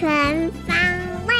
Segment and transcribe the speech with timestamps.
[0.00, 0.74] 全方
[1.26, 1.34] 位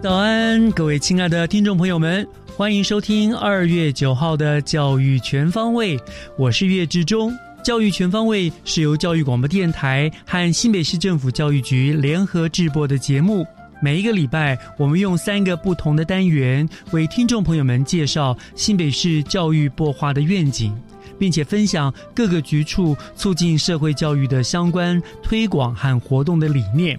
[0.00, 2.24] 早安，各位亲爱的听众朋友们，
[2.56, 5.98] 欢迎收听二月九号的《教育全方位》，
[6.38, 7.32] 我是岳志忠。
[7.64, 13.44] 《教育全方位》是由教育广播电台和新北市政府教育局联合制播的节目。
[13.82, 20.72] 每一个礼拜，我们用三个不同的单元为听众朋友们介绍新北市教育擘画的愿景，
[21.18, 26.98] 并且分享各个局处促进社会教育的相关推广和活动的理念。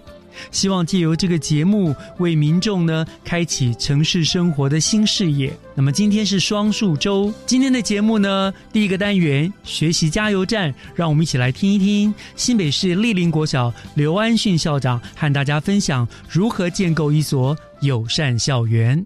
[0.51, 5.51] 希望借由这个节目为民众呢开启城市生活的新视野。
[5.73, 19.03] 那么今天是双数周，今天的节目呢第一个单元学习加油站，让我们一起来听一听新北市立林国小刘安训校长和大家分享如何建构一所友善校园。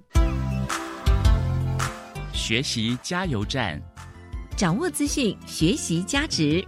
[2.34, 3.82] 学习加油站，
[4.56, 6.64] 掌握资讯，学习加值。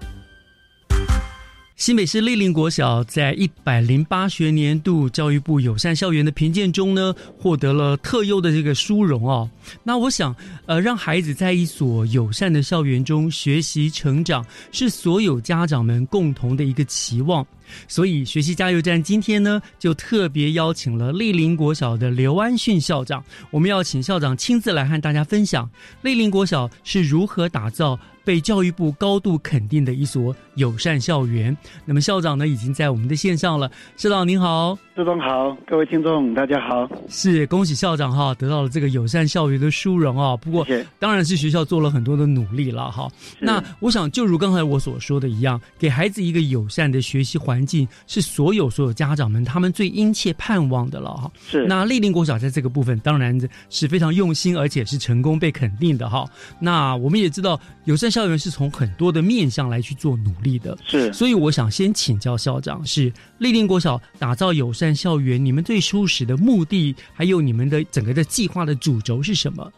[1.83, 9.49] 新北市立林国小在一百零八学年度教育部友善校园的评鉴中呢，获得了特优的这个殊荣哦。
[9.83, 10.33] 那我想，
[10.65, 17.45] 呃，让孩子在一所友善的校园中学习成长，是所有家长们共同的一个期望。
[17.89, 23.21] 所以，学习加油站今天呢，就特别邀请了莅林国小的刘安训校长。
[23.51, 25.69] 我们要请校长亲自来和大家分享
[26.01, 31.55] 莅林国小是如何打造被教育部高度肯定的一所友善校园。
[31.85, 33.71] 那么，校长呢，已经在我们的线上了。
[33.97, 36.87] 校长您好，志忠好，各位听众大家好。
[37.09, 40.37] 是恭喜校长哈，得到了这个友善校园的殊荣啊。
[40.37, 40.67] 不过，
[40.99, 43.09] 当然是学校做了很多的努力了哈。
[43.39, 47.63] 那我想，就如刚才我所说的一样，给孩子一个友善的学习环。
[47.63, 51.31] 境是所有所有家长们他们最殷切盼望的了哈。
[51.47, 53.39] 是那立林国小在这个部分当然
[53.69, 56.25] 是非常用心，而且是成功被肯定的哈。
[56.59, 60.77] 那我们也知道友善校园是从很多的面向来去做努力的。
[60.85, 69.71] 是，所以我想先请教校长，是立林国小打造友善校园，你们最初始的目的，还有你们的整个的计划的主轴是什么？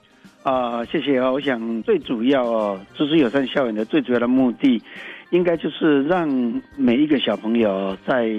[0.43, 1.29] 啊，谢谢啊。
[1.29, 4.81] 我想最主要哦，支持友善校园的最主要的目的。
[5.31, 6.29] 应该就是让
[6.77, 8.29] 每一个小朋友在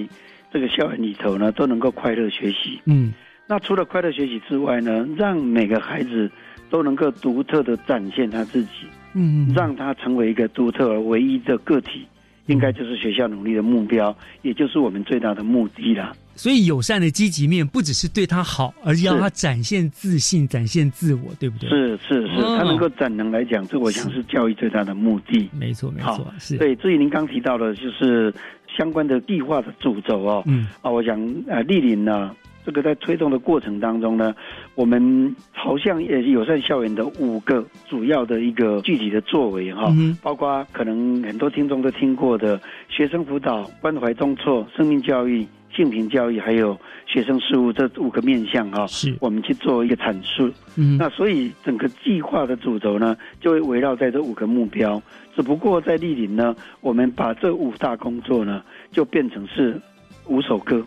[0.51, 2.79] 这个校园里头呢，都能够快乐学习。
[2.85, 3.13] 嗯，
[3.45, 6.31] 那除了快乐学习之外呢，让每个孩子
[6.69, 8.71] 都能够独特的展现他自己。
[9.13, 12.07] 嗯，让他成为一个独特而唯一的个体，
[12.45, 16.13] 应该就是学校努力的目标，也就是我们最大的目的了。
[16.37, 21.67] 所以友善的积极面不只是对他好，而是要他展现自信、展现自我，对不对？
[21.67, 25.49] 是是是，他能够展能来讲，这我想是教育最大的目的。
[25.51, 26.55] 没错没错，是。
[26.57, 28.33] 对，至于您刚提到的，就是
[28.77, 30.43] 相关的计划的主轴哦。
[30.45, 34.35] 嗯啊，我想呃，莅临呢，这个在推动的过程当中呢，
[34.75, 45.47] 我们朝向也友善校园的五个主要的一个具体的作为哈，嗯包括可能很多听众都听过的学生辅导、关怀中辍、生命教育。
[45.77, 46.75] 性平教育还有
[47.05, 50.51] 学生事务这五个面向哈，是我们去做一个阐述。
[50.75, 54.99] 嗯，那所以整个计划的主轴呢，就会围绕在这五个目标。
[55.35, 59.79] 只不过在莅临呢，我们把这五大工作呢，就变成是
[60.25, 60.83] 五首歌。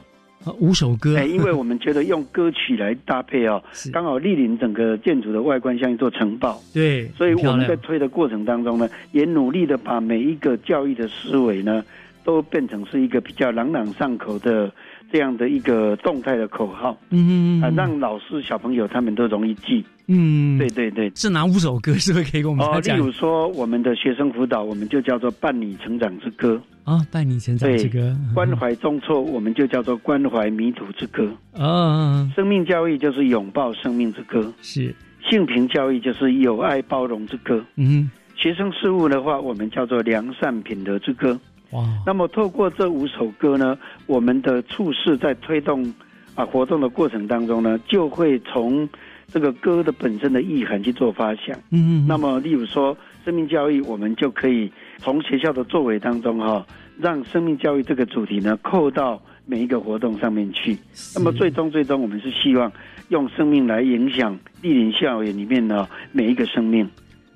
[0.59, 3.63] 五首歌，哎，因为我们觉得用歌曲来搭配 哦，
[3.93, 6.59] 刚好莅临整个建筑的外观像一座城堡。
[6.75, 11.85] 对，所以我们在推的过程当中呢，也努力的把每一个教育的思维呢。
[12.31, 14.73] 都变成是一个比较朗朗上口的
[15.11, 19.85] 这样的一个动态的口号，嗯嗯啊，让老师小朋友他们都容易记。
[20.06, 21.93] 嗯，对对对，是哪五首歌？
[21.94, 22.97] 是不是可以给我们讲？
[22.97, 28.17] 例如说，我们的学生辅导，我们就叫做伴你成长之歌啊，伴你成长之歌。
[28.33, 32.31] 关怀中错，我们就叫做关怀迷途之歌啊。
[32.37, 34.94] 生命教育就是拥抱生命之歌，是
[35.29, 37.65] 性平教育就是友爱包容之歌。
[37.75, 41.38] 嗯，学生事务的话，我们叫做良善品德之歌。
[41.73, 45.93] 哇，那么透过这五首歌呢，我们的处事在推动
[46.35, 48.89] 啊活动的过程当中呢，就会从。
[49.33, 54.69] 这个歌的本身的意涵去做发想，嗯，那么例如说生命教育，我们就可以
[54.99, 56.67] 从学校的作为当中哈，
[56.99, 60.77] 让生命教育这个主题呢扣到每一个活动上面去。
[61.15, 62.73] 那么最终最终，我们是希望
[63.11, 66.91] 用生命来影响莅临校园里面的每一个生命。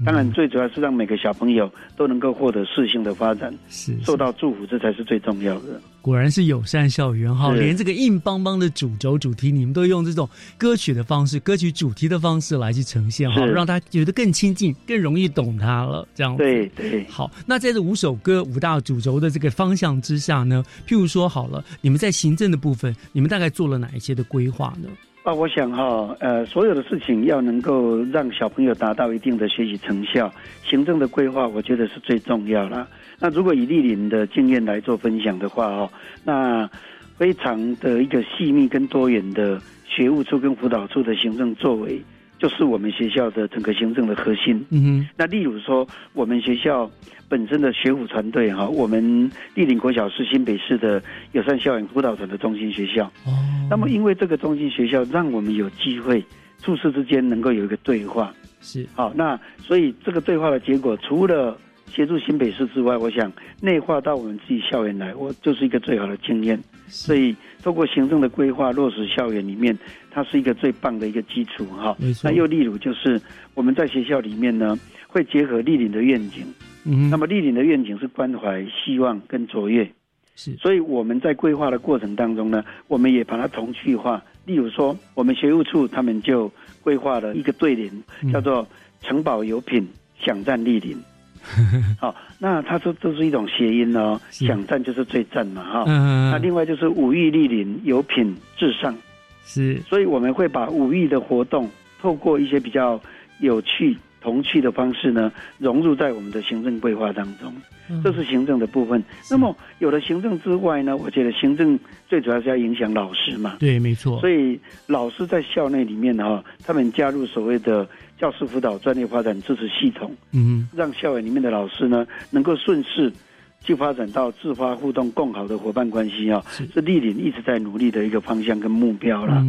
[0.04, 5.80] 当然，最主要是让每个小朋友都能够获得适性的发展，是受到祝福，这才是最重要的。
[6.02, 16.06] 果然是友善校园哈，连这个硬邦邦的主轴主题，你们都用这种歌曲的方式、歌曲主题的方式来去呈现哈，让他觉得更亲近、更容易懂它了。
[16.12, 17.04] 这样对对。
[17.08, 24.88] 好，那在这五首歌五大主轴的这个方向之下呢，譬如说好了，你们在行政的部分，你们大概做了哪一些的规划呢？
[25.24, 30.30] 啊，我想哈，呃，所有的事情要能够让小朋友达到一定的学习成效，
[30.62, 32.86] 行政的规划我觉得是最重要了。
[33.18, 35.90] 那如果以丽玲的经验来做分享的话，哦，
[36.24, 36.68] 那
[37.16, 41.98] 非常的一个细密跟多元的学务处跟辅导处的行政作为。
[42.44, 44.62] 就是我们学校的整个行政的核心。
[44.68, 46.90] 嗯哼，那例如说，我们学校
[47.26, 51.02] 本身的学府团队哈，我们立林国小是新北市的
[51.32, 53.06] 友善校园辅导团的中心学校。
[53.24, 53.32] 哦，
[53.70, 56.22] 那么因为这个中心学校，让我们有机会
[56.58, 58.30] 处事之间能够有一个对话。
[58.60, 61.56] 是，好，那所以这个对话的结果，除了
[61.86, 66.58] 协助新北市之外，我想内化到我们自己校园来，我就是一个最好的经验。
[66.88, 69.76] 所以，通过行政的规划落实校园里面，
[70.10, 71.96] 它是一个最棒的一个基础哈。
[72.22, 73.20] 那又例如就是
[73.54, 76.44] 我们在学校里面呢，会结合立领的愿景。
[76.84, 77.08] 嗯。
[77.08, 79.88] 那么立领的愿景是关怀、希望跟卓越。
[80.34, 80.54] 是。
[80.56, 84.22] 所以我们在规划的过程当中呢，我们也把它同趣化。
[84.44, 86.52] 例如说，我们学务处他们就
[86.82, 87.90] 规划了一个对联，
[88.30, 88.66] 叫做
[89.00, 89.88] “城堡有品，
[90.18, 91.00] 享赞立领”。
[92.00, 95.84] 好，那他说这是一种谐音哦，想赞就是最赞嘛，哈。
[96.30, 98.96] 那另外就是武艺立林，有品至上，
[99.44, 99.80] 是。
[99.82, 101.70] 所以我们会把武艺的活动，
[102.00, 103.00] 透过一些比较
[103.40, 107.54] 有趣、童趣的方式呢，融入在我们的行政规划当中。
[108.02, 109.04] 这是行政的部分。
[109.30, 111.78] 那么有了行政之外呢，我觉得行政
[112.08, 113.56] 最主要是要影响老师嘛。
[113.60, 114.18] 对，没错。
[114.20, 117.86] 所以老师在校内里面哈，他们加入所谓的。
[118.16, 123.12] 教师辅导专业发展支持系统，嗯，让校园里面的老师呢，能够顺势
[123.60, 126.40] 就发展到自发互动共好的伙伴关系啊，
[126.72, 129.44] 是丽玲一直在努力的一个方向跟目标了。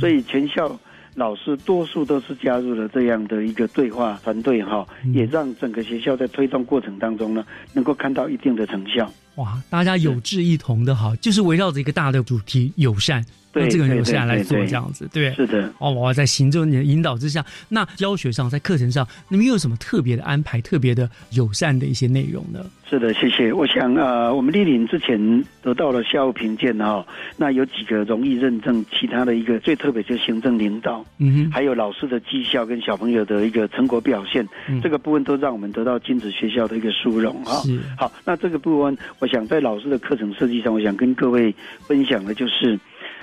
[0.00, 0.78] 所以全校
[1.18, 9.12] 老师多数都是加入了这样的一个对话团队哈，也让整个学校在推动过程当中呢，能够看到一定的成效。
[9.34, 13.24] 哇，大家有志一同的哈，就是围绕着一个大的主题友善。
[13.54, 15.72] 用这个留下来做这样子，对，是的。
[15.78, 22.64] 哦，我在行政的引导之下，那教学上，在课程上，那么又有什么特别的安排、特别的友善的一些内容呢？
[22.88, 23.52] 是的，谢谢。
[23.52, 27.06] 我想，呃，我们丽玲之前得到了校务评鉴哈，
[27.36, 34.46] 那有几个容易认证，其他的一个最特别就是行政领导，嗯哼，还有老师的绩效跟小朋友的一个成果表现，
[34.82, 37.62] 这个部分都让我们得到金子学校的一个殊荣哈。
[37.98, 41.54] 好，那这个部分，我想在老师的课程设计上，我想跟各位
[41.86, 42.78] 分享的就是。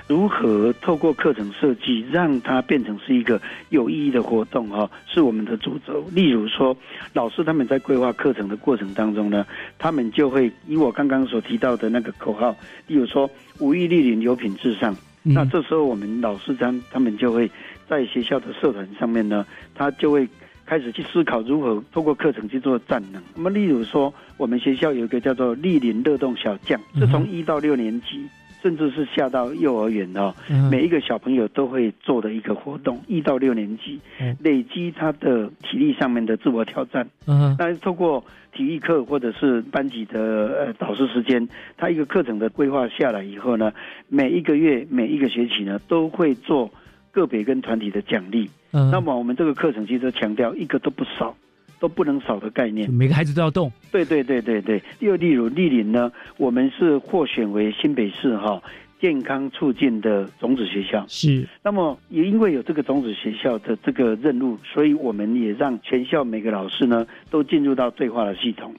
[0.08, 4.68] 如何透过课程设计，让它变成是一个有意义的活动？
[4.68, 6.04] 哈，是我们的主轴。
[6.12, 6.76] 例如说，
[7.12, 9.44] 老师他们在规划课程的过程当中呢，
[9.78, 12.54] 他们就会以我刚刚所提到的那个口号，
[12.86, 14.96] 例如说“无欲立领，有品至上”。
[15.28, 17.50] 那这时候，我们老师他他们就会
[17.88, 19.44] 在学校的社团上面呢，
[19.74, 20.28] 他就会
[20.64, 23.20] 开始去思考如何透过课程去做战能。
[23.34, 28.24] 那么，例如说，我们学校有一个叫做“立林乐动小将”，是从一到六年级。
[28.66, 30.34] 甚至是下到幼儿园哦，
[30.68, 34.00] 每一个小朋友都会做的一个活动，一到六年级，
[34.40, 37.08] 累积他的体力上面的自我挑战。
[37.28, 40.20] 嗯，那透过体育课或者是班级的
[40.66, 43.72] 呃导师时间，他一个课程的规划下来以后呢，
[44.08, 46.68] 每一个月每一个学期呢，都会做
[47.12, 48.50] 个别跟团体的奖励。
[48.72, 51.36] 嗯，那么我们这个课程其实强调一个都不少。
[51.78, 53.70] 都不能少的概念，每个孩子都要动。
[53.92, 54.82] 对对对对对。
[55.00, 58.62] 又例如丽林呢，我们是获选为新北市哈
[59.00, 61.04] 健康促进的种子学校。
[61.06, 61.46] 是。
[61.62, 68.74] 那么也因为有这个种子学校的这个任务，所以我们也让全校每个老师呢都进入到对话的系统，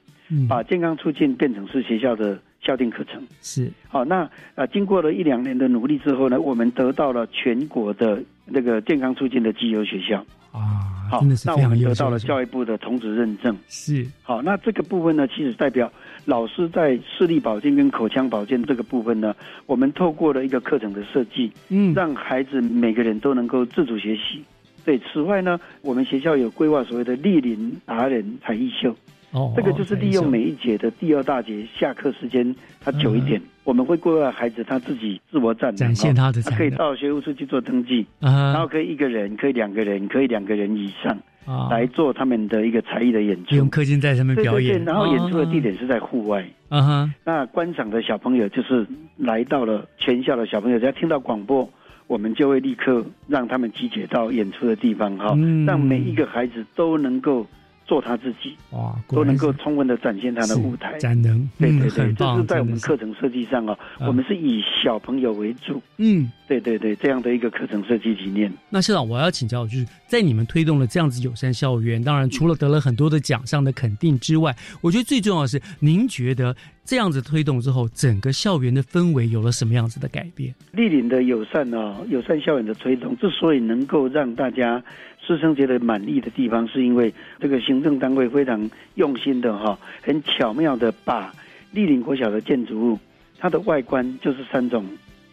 [0.50, 3.22] 把健康促进变成是学校的校定课程。
[3.42, 3.72] 是。
[3.88, 10.26] 好，那啊经过了一两年的努力之后呢，我们得到了全国的那个健康促进的绩优学校。
[10.52, 13.56] 啊，好那我们得到了教育部的同质认证。
[13.68, 14.08] 是。
[14.24, 15.92] 好，那这个部分呢，其实代表
[16.26, 19.36] 老师在视力保健跟口腔保健这个部分呢，
[19.66, 21.94] 我们透过了一个课程的设计，嗯。
[21.94, 24.44] 让孩子每个人都能够自主学习。
[24.84, 28.96] 对，此外呢，我们学校有规划所谓的莅临达人才艺秀，
[29.32, 41.12] 哦，这个就是利用每一节的第二大节下课时间，它久一点，我们会规划孩子他自己自我展嗯展现他的可以到学务处去做登记，啊，然后可以一个人，可以两个人，可以两个人以上
[41.46, 41.68] 啊。
[41.70, 43.56] 来做他们的一个才艺的演出。
[43.58, 43.70] 用。
[43.70, 46.48] 课间在上面对对对表演，，然后演出的地点是在户外。
[46.70, 51.70] 啊哈，那观赏的小朋友就是来到了全校的小朋友，只要听到广播，
[52.08, 55.66] 我们就会立刻让他们集结到演出的地方哈，嗯。
[55.66, 57.46] 让每一个孩子都能够
[57.88, 60.98] 做他自己，哇，都能够充分的展现他的舞台。
[61.00, 66.32] 展能，嗯对对对，很棒，这是在我们课程设计上哦，啊我们是以小朋友为主，嗯。
[66.48, 68.50] 对对对，这样的一个课程设计理念。
[68.70, 80.56] 那校长，我要请教，就是在你们推动了这样子友善校园，当然除了得了很多的奖项的肯定之外，我觉得最重要的是，您觉得这样子推动之后，整个校园的氛围有了什么样子的改变？
[80.74, 84.82] 莅临的友善哦，友善校园的推动，之所以能够让大家
[85.28, 91.34] 师生觉得满意的地方，是因为这个行政单位非常用心的哈、很巧妙的把
[91.72, 93.00] 立领国小的建筑物，
[93.38, 94.86] 它的外观就是三种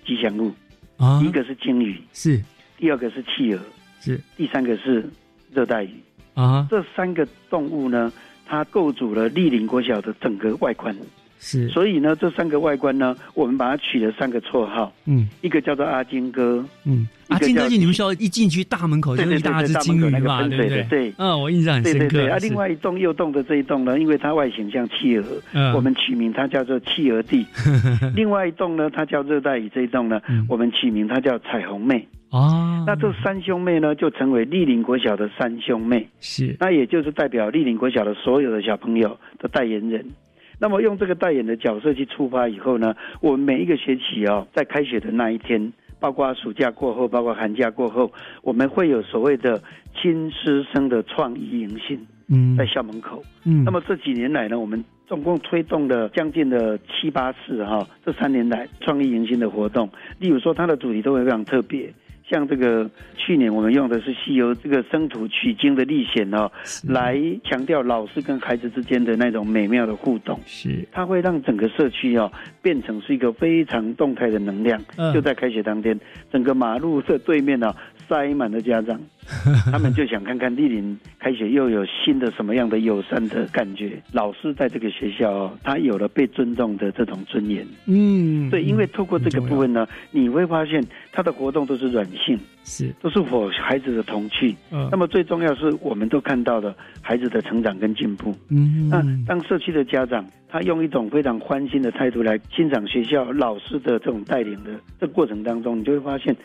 [0.05, 0.53] 吉祥物，
[0.97, 1.23] 啊。
[1.25, 2.43] 一个是鲸鱼，是。
[2.77, 3.61] 第二个是企鹅，
[4.01, 4.21] 是。
[4.37, 5.09] 第三个是
[5.53, 5.91] 热带鱼。
[6.35, 8.13] 啊，这三个动物呢，
[8.45, 10.93] 它构筑了立领国小的整个外观。
[11.45, 20.89] 是，所以呢，这三个外观呢，我们把它取了三个绰号，嗯一个叫做阿金哥，嗯，啊，一个叫金哥进你们学校一进去大门口就是对对对对，一大门口那个金鱼嘛，喷对不对水的，？
[20.89, 21.13] 对。
[21.19, 21.99] 嗯，我印象很深刻。
[21.99, 27.45] 对对对，啊，另外一栋又栋的这一栋呢，因为它外形像企鹅，嗯我们取名它叫做企鹅地。
[28.17, 32.09] 另外一栋呢，它叫热带雨，这一栋呢，嗯我们取名它叫彩虹妹。
[32.31, 40.05] 哦，那这三兄妹呢，就成为立林国小的三兄妹，是那也就是代表立林国小的所有的小朋友的代言人。
[40.59, 49.63] 那么用这个代言的角色去出发以后呢，我们每一个学期哦，在开学的那一天，包括暑假过后，包括寒假过后，我们会有所谓的
[50.01, 53.23] 亲师生的创意迎新，嗯在校门口。
[53.45, 61.93] 嗯，那么这几年来呢，我们总共推动了将近的七八次哈、这三年来创意迎新的活动，例如说它的主题都会非常特别。
[62.29, 66.51] 像这个去年我们用的是西游这个生土取经的历险哦，
[66.89, 70.87] 来强调老师跟孩子之间的那种美妙的互动，是。
[70.91, 74.83] 它会让整个社区哦变成是一个非常动态的能量。
[74.97, 75.13] 嗯。
[75.13, 75.99] 就在开学当天，
[76.33, 77.75] 整个马路的对面呢、
[78.09, 78.99] 塞满了家长，
[79.71, 84.01] 他们就想看看丽玲开学又有新的什么样的友善的感觉。
[84.13, 87.67] 老师在这个学校哦，他有了被尊重的这种尊严。
[87.87, 94.55] 嗯，对，因为透过这个部分呢，你会发现他的活动都是软性，是都是我孩子的童趣。
[94.71, 98.35] 嗯那么最重要是我们都看到了孩子的成长跟进步。
[98.51, 106.37] 嗯那当社区的家长，他用一种非常欢欣的态度来欣赏学校老师的这种带领的这过程当中，你就会发现，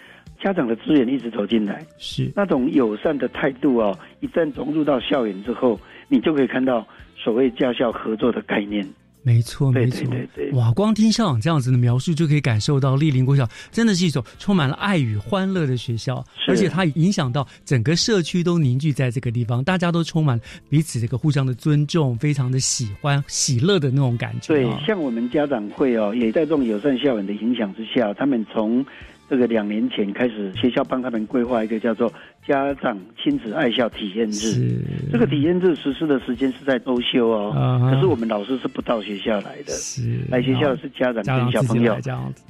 [0.41, 6.85] 家长的资源一直走进来，是那种友善的态度哦，一旦融入到校园之后，你就可以看到
[7.15, 8.87] 所谓家校合作的概念。
[9.21, 10.71] 没错，对没错，对对对哇！
[10.71, 28.83] 光听校长这样子的描述，就可以感受到莅临国小真的是一所充满了爱与欢乐的学校，而且它影响到整个社区都凝聚在这个地方，大家都充满彼此这个互相的尊重，非常的喜欢、喜乐的那种感觉、对啊。，像我们家长会哦，也在这种友善校园的影响之下，他们从
[29.29, 32.11] 这个两年前开始，学校帮他们规划一个叫做
[32.49, 34.31] 家长亲子爱校体验日。
[34.31, 41.95] 是这个体验日实施的时间是在周休哦，可是我们老师是不到学校来的，是来学校是家长跟小朋友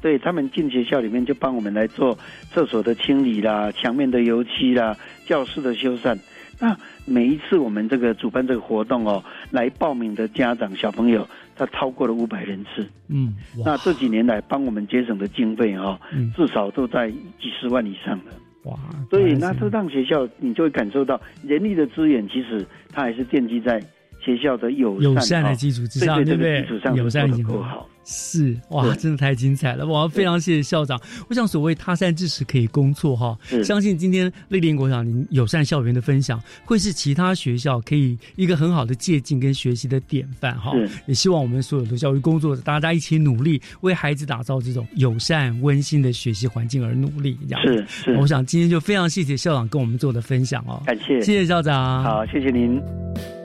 [0.02, 2.18] 对他们进学校里面就帮我们来做
[2.50, 6.18] 厕所的清理啦、墙面的油漆啦、教室的修缮。
[6.62, 11.28] 那每一次我们这个主办这个活动哦，来报名的家长小朋友，
[11.58, 12.88] 他超过了五百人次。
[13.10, 18.32] 嗯，那哇这几年来帮我们节省的经费哦，嗯至少都在几十万以上了。
[18.70, 23.82] 哇，所以那这让学校你就会感受到人力的资源，其实它还是奠基在
[24.20, 26.80] 学校的友善的哦基础之上，对对不对这个基础？
[26.84, 27.88] 上友善已经够好。
[28.12, 29.86] 是哇，真的太精彩了！
[29.86, 31.00] 哇，非常谢谢校长。
[31.30, 40.72] 我想，所谓他山之石可以攻错哈，相信今天丽林国小您友善校园的分享，会是其他学校可以一个很好的借鉴跟学习的典范哈。
[41.06, 47.38] 也希望我们所有的教育工作者，大家一起努力，为孩子打造这种友善温馨的学习环境而努力。
[47.48, 52.04] 这样是是，我想今天就非常谢谢校长跟我们做的分享哦，感谢，谢谢校长。
[52.04, 53.39] 好，谢谢您。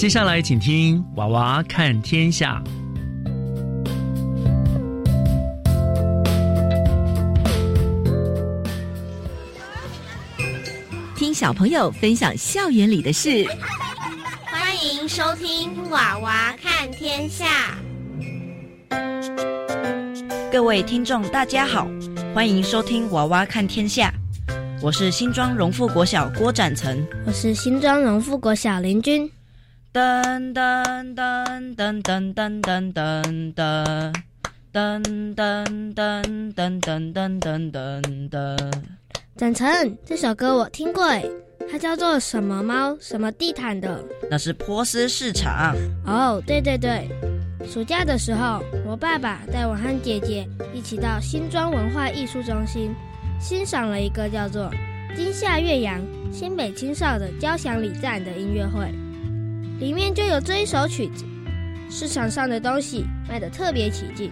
[0.00, 2.62] 接下来，请听《娃娃看天下》。
[11.14, 13.44] 听小朋友分享校园里的事，
[14.46, 17.78] 欢迎收听《娃娃看天下》。
[20.50, 21.86] 各位听众，大家好，
[22.34, 24.10] 欢迎收听《娃娃看天下》。
[24.80, 29.30] 我是新庄荣富国小郭展成，我是新庄荣富国小林君。
[29.92, 33.52] 噔噔噔噔噔噔噔噔噔
[34.72, 35.02] 噔
[35.34, 38.72] 噔噔噔噔噔噔噔。
[39.36, 39.66] 展成，
[40.06, 41.28] 这首歌我听过诶，
[41.68, 44.00] 它叫做什么猫什么地毯的？
[44.30, 45.74] 那是波斯市场。
[46.06, 47.08] 哦，对对对，
[47.66, 52.94] 暑假的时候，我爸爸带我和姐姐一起到新庄文化艺术中心。
[53.40, 54.66] 欣赏了一个叫做
[55.16, 58.88] 《今夏岳阳》新北青少的交响礼赞的音乐会，
[59.80, 61.24] 里面就有这一首曲子。
[61.88, 64.30] 市场上的东西卖得特别起劲。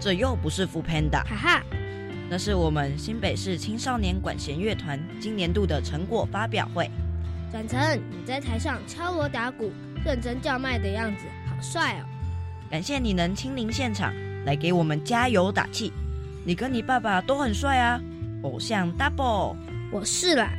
[0.00, 1.62] 这又不是福 Panda，哈哈，
[2.30, 6.90] 那是我们新北市青少年管弦乐团今年度的成果发表会。
[7.52, 7.78] 转成
[8.10, 9.70] 你在台上敲锣打鼓、
[10.02, 12.06] 认真叫卖的样子，好帅哦！
[12.70, 14.14] 感谢你能亲临现场
[14.46, 15.92] 来给我们加油打气。
[16.46, 18.00] 你跟你爸爸都很帅啊！
[18.42, 19.54] 偶像 double，
[19.92, 20.50] 我是啦，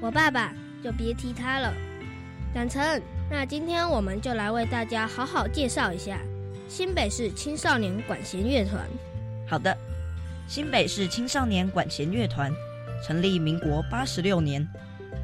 [0.00, 0.52] 我爸爸
[0.82, 1.74] 就别提他了。
[2.54, 2.80] 展成，
[3.36, 6.20] 那今天我们就来为大家好好介绍一下
[6.68, 8.88] 新北市青少年管弦乐团。
[9.44, 9.76] 好的，
[10.46, 12.52] 新北市青少年管弦乐团
[13.04, 14.64] 成立民国八十六年，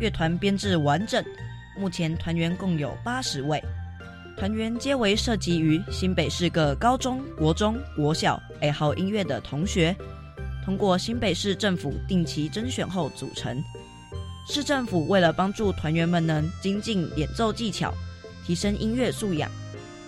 [0.00, 1.24] 乐团编制完整，
[1.78, 3.62] 目前团员共有八十位，
[4.36, 9.94] 团员皆为涉及于新北市各高中国中国小爱好音乐的同学。
[10.64, 13.62] 通过新北市政府定期甄选后组成。
[14.50, 17.94] 市政府为了帮助团员们能精进演奏技巧，
[18.44, 19.48] 提升音乐素养，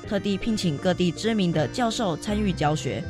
[0.08, 3.02] 特地聘请各地知名的教授参与教学，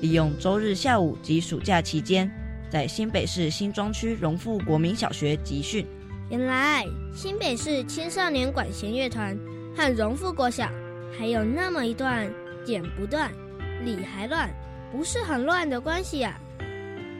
[0.00, 2.28] 利用周日下午及暑假期间，
[2.68, 5.86] 在新北市新庄区荣富国民小学集训。
[6.30, 9.38] 原来新北市青少年管弦乐团
[9.76, 10.68] 和荣富国小
[11.16, 12.28] 还有那么一段
[12.64, 13.30] 剪不断、
[13.84, 14.50] 理还乱，
[14.90, 16.36] 不是很乱的关系啊！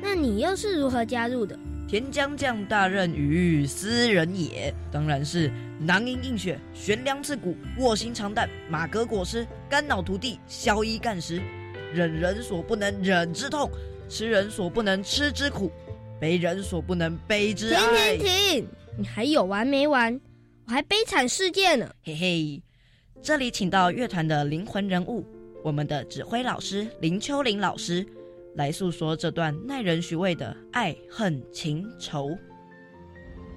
[0.03, 1.57] 那你又是如何加入的？
[1.87, 11.43] 田将将大任于斯人也，当然是囊萤映雪，悬梁刺股，卧薪尝胆，马革裹尸，肝脑涂地，消衣干食，
[11.93, 13.71] 忍人所不能忍之痛，
[14.09, 15.71] 吃人所不能吃之苦，
[16.19, 18.17] 悲人所不能悲之哀。
[18.17, 18.69] 停停停！
[18.97, 20.19] 你还有完没完？
[20.67, 21.89] 我还悲惨世界呢！
[22.03, 22.63] 嘿嘿，
[23.23, 25.23] 这里请到乐团的灵魂人物，
[25.63, 28.05] 我们的指挥老师林秋玲老师。
[28.55, 32.31] 来诉说这段耐人寻味的爱恨情仇。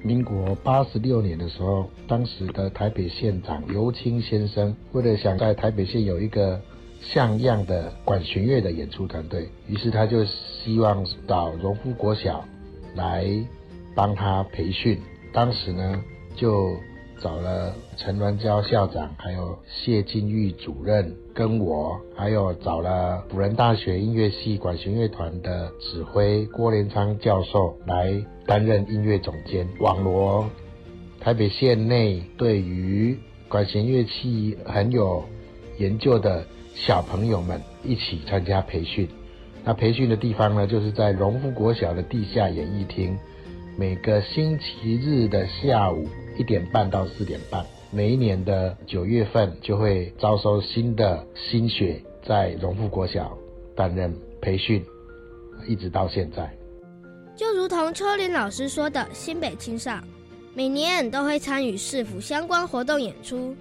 [0.04, 6.62] 民国八十六年的时候，当时的台北县长尤清先生，为了想在台北县有一个
[7.02, 12.44] 像样的管弦乐的演出团队，于是他就希望找荣富国小
[12.96, 13.28] 来
[13.96, 15.00] 帮他培训。
[15.32, 16.04] 当时呢，
[16.36, 16.76] 就。
[17.22, 30.48] 找了陈銮娇校长，还有谢金玉主任，跟我，还有找了辅仁大学音乐系管弦乐团的指挥郭连昌教授来担任音乐总监，网罗
[31.20, 33.18] 台北县内对于
[33.50, 35.24] 管弦乐器很有
[35.80, 39.08] 研究的小朋友们一起参加培训。
[39.66, 43.18] 那培训的地方呢，就是在荣富国小的地下演艺厅，
[43.78, 46.08] 每个星期日的下午。
[46.38, 53.36] 一点半到四点半，每一年的九月份就会招收新的新血，在荣富国小
[53.76, 54.86] 担任培训，
[55.68, 56.48] 一直到现在。
[57.36, 60.00] 就如同秋林老师说的，新北青少
[60.54, 63.56] 每年都会参与市府相关活动演出，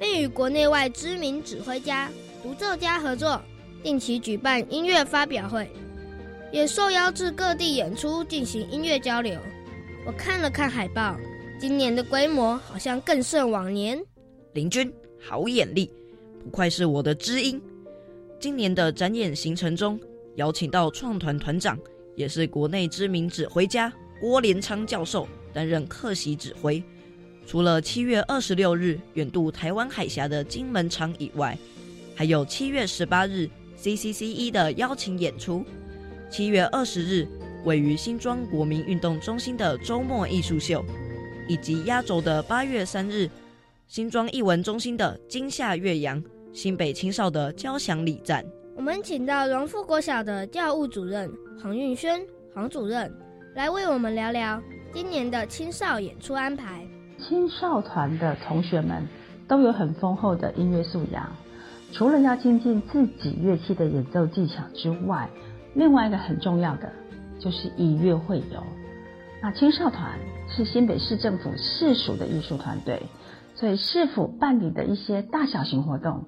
[0.00, 2.10] 并与国内外知名指挥家、
[2.42, 3.40] 独奏家合作，
[3.84, 5.68] 定期举办音乐发表会，
[6.50, 9.38] 也受邀至各地演出进行音乐交流。
[10.04, 11.16] 我看了看海报。
[11.58, 13.98] 今年的规模好像更胜往年。
[14.52, 15.90] 林军好眼力，
[16.44, 17.60] 不愧是我的知音。
[18.38, 19.98] 今年的展演行程中，
[20.34, 21.78] 邀请到创团团长，
[22.14, 23.90] 也是国内知名指挥家
[24.20, 26.82] 郭连昌教授担任客席指挥。
[27.46, 31.56] 除了七月二十六日远渡台湾海峡的金门场以外，
[32.14, 33.48] 还有七月十八日
[33.80, 35.64] CCCE 的邀请演出，
[36.30, 37.26] 七月二十日
[37.64, 40.84] 位于新庄国民运动中心的周末艺术秀。
[41.48, 43.28] 以及压轴的八月三日，
[43.86, 48.44] 新庄艺文中心的今夏岳阳，新北青少的交响礼赞。
[48.74, 51.30] 我们请到荣富国小的教务主任
[51.62, 52.20] 黄运轩
[52.54, 53.10] 黄主任
[53.54, 54.60] 来为我们聊聊
[54.92, 56.86] 今年的青少演出安排。
[57.18, 59.06] 青少团的同学们
[59.48, 61.32] 都有很丰厚的音乐素养。
[61.92, 65.30] 除了要精进自己乐器的演奏技巧之外，
[65.74, 66.92] 另外一个很重要的
[67.38, 68.62] 就是以乐会友。
[69.40, 73.02] 那青少团是新北市政府市属的艺术团队，
[73.54, 76.24] 所以市府办理的一些大小型活动，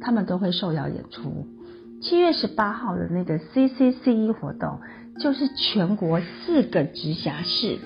[0.00, 1.46] 他们都会受邀演出。
[2.00, 4.80] 七月十八号的那个 CCCE 活动，
[5.20, 7.78] 就是全国四个直辖市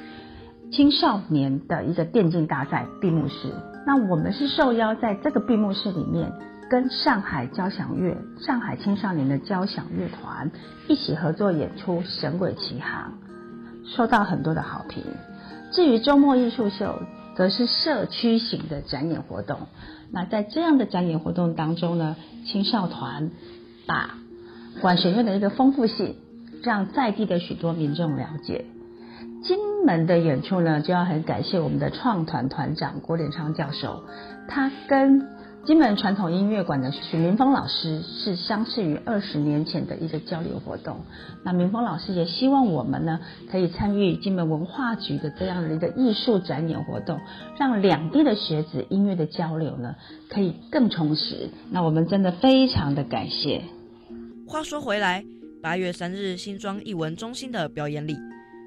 [0.72, 3.52] 青少年的一个电竞大赛闭幕式。
[3.86, 6.32] 那我们是受邀在这个闭幕式里面。
[6.68, 10.50] 跟上海交响乐、上海青少年的交响乐团
[10.88, 13.12] 一起合作演出《神鬼奇航》，
[13.96, 15.04] 受到很多的好评。
[15.72, 17.02] 至于周末艺术秀，
[17.36, 19.58] 则是社区型的展演活动。
[20.10, 23.30] 那在这样的展演活动当中呢，青少团
[23.86, 24.14] 把
[24.80, 26.16] 管弦乐的一个丰富性，
[26.62, 28.64] 让在地的许多民众了解。
[29.42, 34.04] 金门的演出呢，就要很感谢我们的创团团长郭连昌教授，
[34.48, 35.26] 他跟
[35.66, 41.00] 金门传统音乐馆的许明峰老师是相识于二十年前的一个交流活动。
[41.42, 43.18] 那明峰老师也希望我们呢
[43.50, 47.18] 可以参与金门文化局的这样的一个艺术展演活动，
[47.58, 49.96] 让两地的学子音乐的交流呢
[50.28, 51.50] 可以更充实。
[51.72, 53.64] 那我们真的非常的感谢。
[54.46, 55.24] 话说回来，
[55.60, 58.16] 八月三日新庄艺文中心的表演里，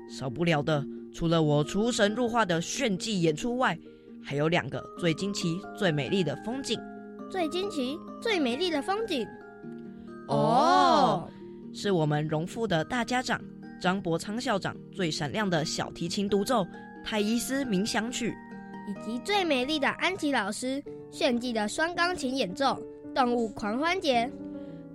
[0.09, 0.83] 少不了的
[1.13, 3.79] 除了我出神入化的炫技演出外，
[4.23, 6.79] 还有两个最惊奇、最美丽的风景。
[7.29, 9.27] 最惊奇、最美丽的风景。
[10.27, 11.29] 哦，
[11.73, 13.39] 是我们荣富的大家长
[13.79, 16.63] 张伯昌校长最闪亮的小提琴独奏
[17.03, 18.31] 《泰伊斯冥想曲》，
[18.89, 22.81] 以及最美丽的安琪老师炫技的双钢琴演奏
[23.13, 24.25] 《动物狂欢节》。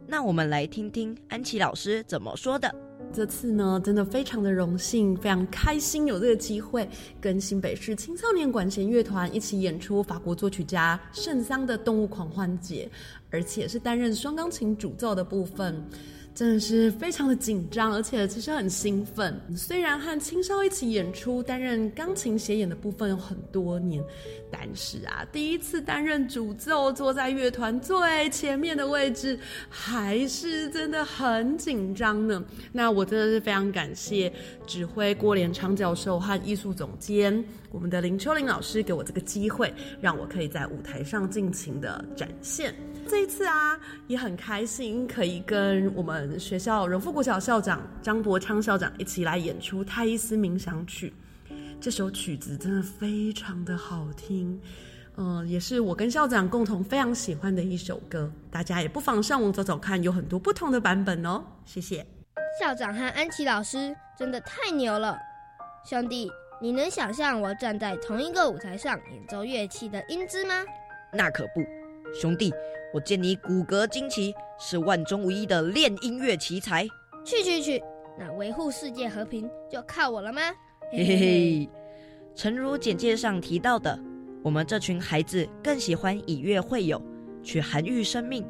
[0.06, 2.72] 那我们来听听安琪老师怎么说的。
[3.14, 6.88] 这次呢，真的非常的荣幸，非常开心有这个机会
[7.20, 12.90] 跟新北市青少年管弦乐团一起演出法国作曲家圣桑的《动物狂欢节》，
[13.30, 15.80] 而且是担任双钢琴主奏的部分。
[16.34, 19.40] 真的是非常的紧张，而且其实很兴奋。
[19.56, 24.02] 虽然和青少一起演出，担任钢琴协演的部分有很多年，
[24.50, 32.44] 但是啊，第一次担任主奏，坐在乐团最前面的位置，还是真的很紧张呢。
[32.72, 34.32] 那我真的是非常感谢
[34.66, 37.44] 指挥郭连昌教授和艺术总监。
[37.70, 42.74] 我们的林秋玲老师给我这个机会，让我可以在舞台上尽情的展现。
[43.08, 51.12] 这一次啊，也很开心可以跟我们学校荣富国小校长张伯昌校长一起来演出《泰伊斯冥想曲》。
[51.80, 54.58] 这首曲子真的非常的好听，
[55.16, 58.30] 嗯，也是我跟校长共同非常喜欢的一首歌。
[58.50, 61.44] 大家也不妨上网找找看，有很多不同的版本哦。
[61.66, 62.04] 谢谢
[62.58, 65.18] 校长和安琪老师，真的太牛了，
[65.84, 66.30] 兄弟。
[66.62, 70.54] 你能想象我站在同一个舞台上演奏乐器的英姿吗？
[71.12, 71.62] 那可不，
[72.18, 72.50] 兄弟，
[72.94, 76.86] 我见你骨骼惊奇，是万中无一的练音乐奇才。
[77.24, 77.82] 去去去，
[78.16, 80.40] 那维护世界和平就靠我了吗？
[80.92, 81.68] 嘿嘿嘿。
[82.36, 83.98] 诚如简介上提到的，
[84.44, 87.02] 我们这群孩子更喜欢以乐会友，
[87.42, 88.46] 去涵育生命，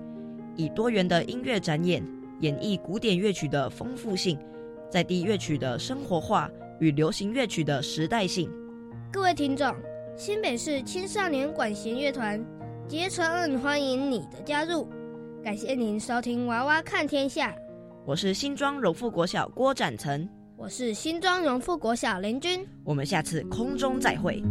[0.57, 2.05] 以多元的音乐展演
[2.41, 4.39] 演绎古典乐曲的丰富性，
[4.91, 6.51] 在地乐曲的生活化。
[6.81, 8.51] 与流行乐曲的时代性。
[9.13, 9.73] 各位听众，
[10.17, 12.45] 新北市青少年管弦乐团
[12.87, 14.87] 竭诚欢迎你的加入。
[15.43, 17.51] 感谢您收听《娃娃看天下》，
[18.05, 24.43] 我是新庄荣富国小郭展成，我是新庄荣富国小林君，我们下次空中再会。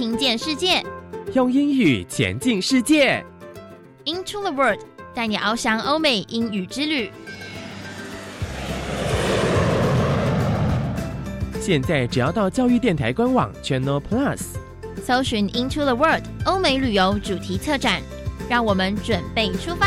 [0.00, 0.82] 听见世界，
[1.34, 3.22] 用英语前进世界。
[4.06, 4.80] Into the World，
[5.14, 7.10] 带你翱翔欧美英语之旅。
[11.60, 14.40] 现在只要到教育电台官网 Channel Plus，
[15.04, 18.00] 搜寻 Into the World 欧美旅游主题策展，
[18.48, 19.86] 让我们准备出发。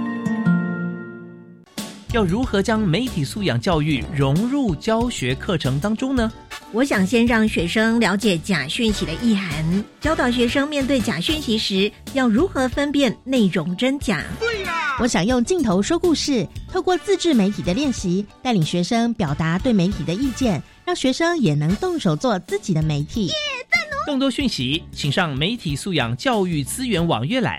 [2.13, 6.29] 要如何将媒体素养教育融入教学课程当中呢？
[6.73, 14.25] 我想先让学生了解假讯息的意涵，教导学生面对假讯息时要如何分辨内容真假。
[14.41, 14.97] 对呀！
[14.99, 23.31] 我想用镜头说故事，透过自制媒体的练习，带领学生表达对媒体的意见，让学生也能动手做自己的媒体。
[24.05, 27.57] 更多讯息，请上媒体素养教育资源网阅览。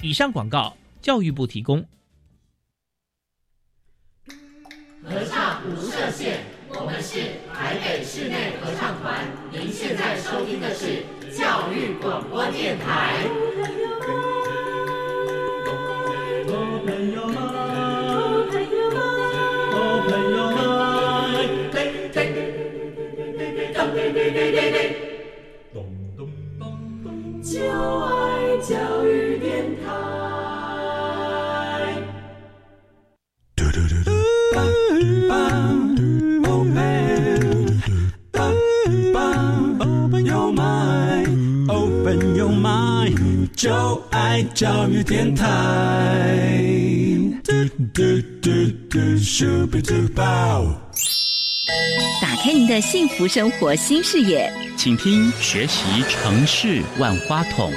[0.00, 1.84] 以上广告，教育部提供。
[5.04, 6.38] 合唱无设限，
[6.70, 7.20] 我们是
[7.52, 9.26] 台北室内合唱团。
[9.52, 13.28] 您现在收听的是教育广播电台。
[27.42, 30.33] 就爱教育电台。
[43.64, 46.62] 就爱教育电台
[47.42, 47.50] 嘟
[47.94, 48.02] 嘟
[48.42, 48.50] 嘟
[48.90, 48.98] 嘟
[49.70, 50.22] 嘟嘟嘟。
[52.20, 57.72] 打开您的幸福生活新视野，请听学习城市万花筒。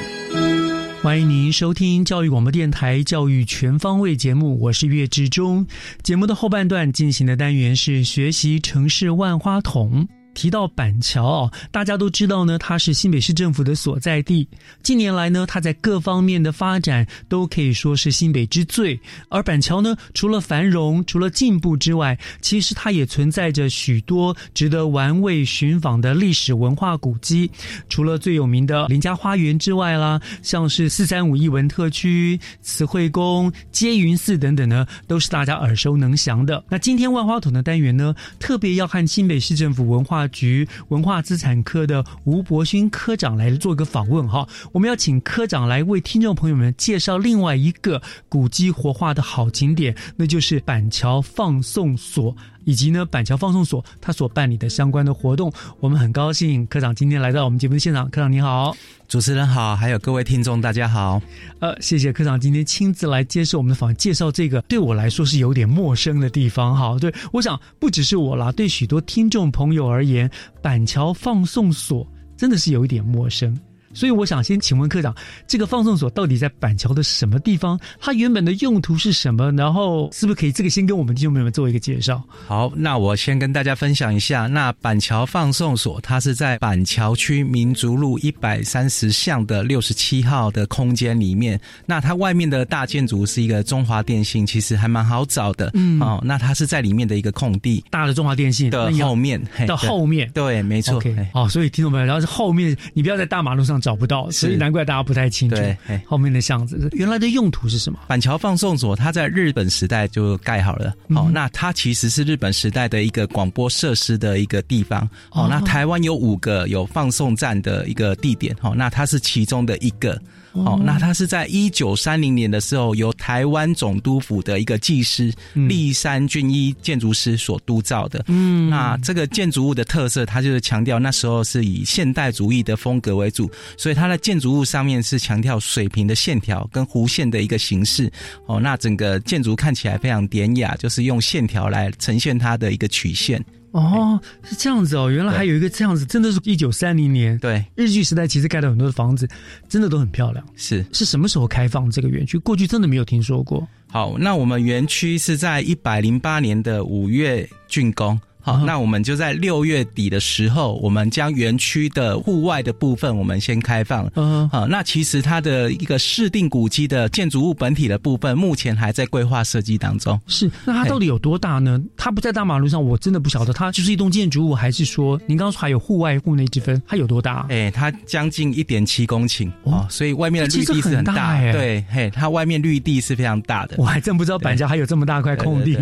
[1.02, 5.66] 欢迎您收听教育广播电台《教育全方位》节目，我是岳志忠。
[6.04, 10.06] 节目的后半段进行的单元是学习城市万花筒。
[10.38, 14.48] 提到板桥哦，大家都知道呢，它是新北市政府的所在地。
[14.84, 18.98] 近年来呢，它在各方面的发展都可以说是新北之最。
[19.30, 27.50] 而板桥呢，除了繁荣、除了进步之外，其实它也存在着许多值得玩味寻访的历史文化古迹。
[27.90, 36.64] 除了最有名的林家花园之外啦，像是四三五艺文特区、慈惠宫、接云寺等等呢，都是大家耳熟能详的。
[36.70, 52.36] 那今天万花筒的单元呢，特别要和新北市政府文化局文化资产科的吴伯勋科长来做一个访问哈，我们要请科长来为听众朋友们介绍另外一个古迹活化的好景点，那就是板桥放送所，
[52.68, 55.50] 以及呢板桥放送所他所办理的相关的活动。
[55.80, 58.76] 我们很高兴科长今天来到我们节目的现场，科长你好，
[59.08, 61.22] 主持人好，还有各位听众大家好。
[61.60, 66.98] 呃，谢谢科长今天亲自来接受我们的访，介绍这个对我来说是有点陌生的地方哈。
[67.00, 70.30] 对，我想不只是我啦，对许多听众朋友而言，
[70.62, 73.58] 板桥放送所真的是有一点陌生。
[73.98, 75.16] 所以我想先请问科长，
[75.48, 77.80] 这个放送所到底在板桥的什么地方？
[78.00, 79.52] 它原本的用途是什么？
[79.54, 82.22] 然后是不是可以这个先跟我们听众朋友们做一个介绍？
[82.46, 91.60] 好，那我先跟大家分享一下，那板桥放送所它是在板桥区民族路一百三十巷的六十七号的空间里面。
[91.88, 95.72] 那它外面的大建筑是一个中华电信，其实还蛮好找的。
[95.74, 101.02] 嗯，哦，那它是在里面的一个空地，大的中华电信的后面，到后面，对，没错。
[101.34, 103.82] 好，所以听众朋友，然后是后面，你不要在大马路上。
[103.88, 105.56] 找不到，所以难怪大家不太清楚。
[105.56, 107.98] 对，后面的巷子原来的用途是什么？
[108.06, 110.94] 板桥放送所，它在日本时代就盖好了。
[111.16, 115.10] 好，那它其实是日本时代的一个广播设施的一个地方。
[115.32, 118.54] 哦，那台湾有五个有放送站的一个地点。
[118.62, 120.22] 哦，那它是其中的一个。
[120.66, 128.24] 哦，那它是在一九三零年的时候，由台湾总督府的一个技师立山俊一建筑师所督造的。
[128.28, 138.12] 嗯，那这个建筑物的特色，它就是强调那时候是以现代主义的风格为主，所以它的建筑物上面是强调水平的线条跟弧线的一个形式。
[138.46, 143.44] 哦，那整个建筑看起来非常典雅，就是用线条来呈现它的一个曲线。
[143.78, 149.28] 哦，是这样子哦，原来还有一个这样子，真的是一九三零年，对，日据时代其实盖了很多的房子，
[149.70, 150.44] 真的都很漂亮。
[150.56, 152.40] 是是什么时候开放这个园区？
[152.40, 153.68] 过去真的没有听说过。
[153.90, 158.20] 好，那我们园区是在一百零八年的五月竣工。
[158.48, 164.10] 好，那我们就在六月底的时候，我们将园区的户外的部分我们先开放。
[164.16, 170.18] 嗯，好，那其实它的一个市定古迹的建筑物本体的部分，目前还在规划设计当中。
[170.28, 171.78] 是，那它到底有多大呢？
[171.98, 173.52] 它不在大马路上，我真的不晓得。
[173.52, 176.82] 它就是一栋建筑物，还是说您刚刚说还有户外户内之分？
[176.88, 177.46] 它有多大？
[177.50, 181.38] 哎，它将近一点七公顷哦，所以外面的绿地是很大。
[181.52, 183.76] 对，嘿，它外面绿地是非常大的。
[183.78, 185.76] 我还真不知道板桥还有这么大块空地。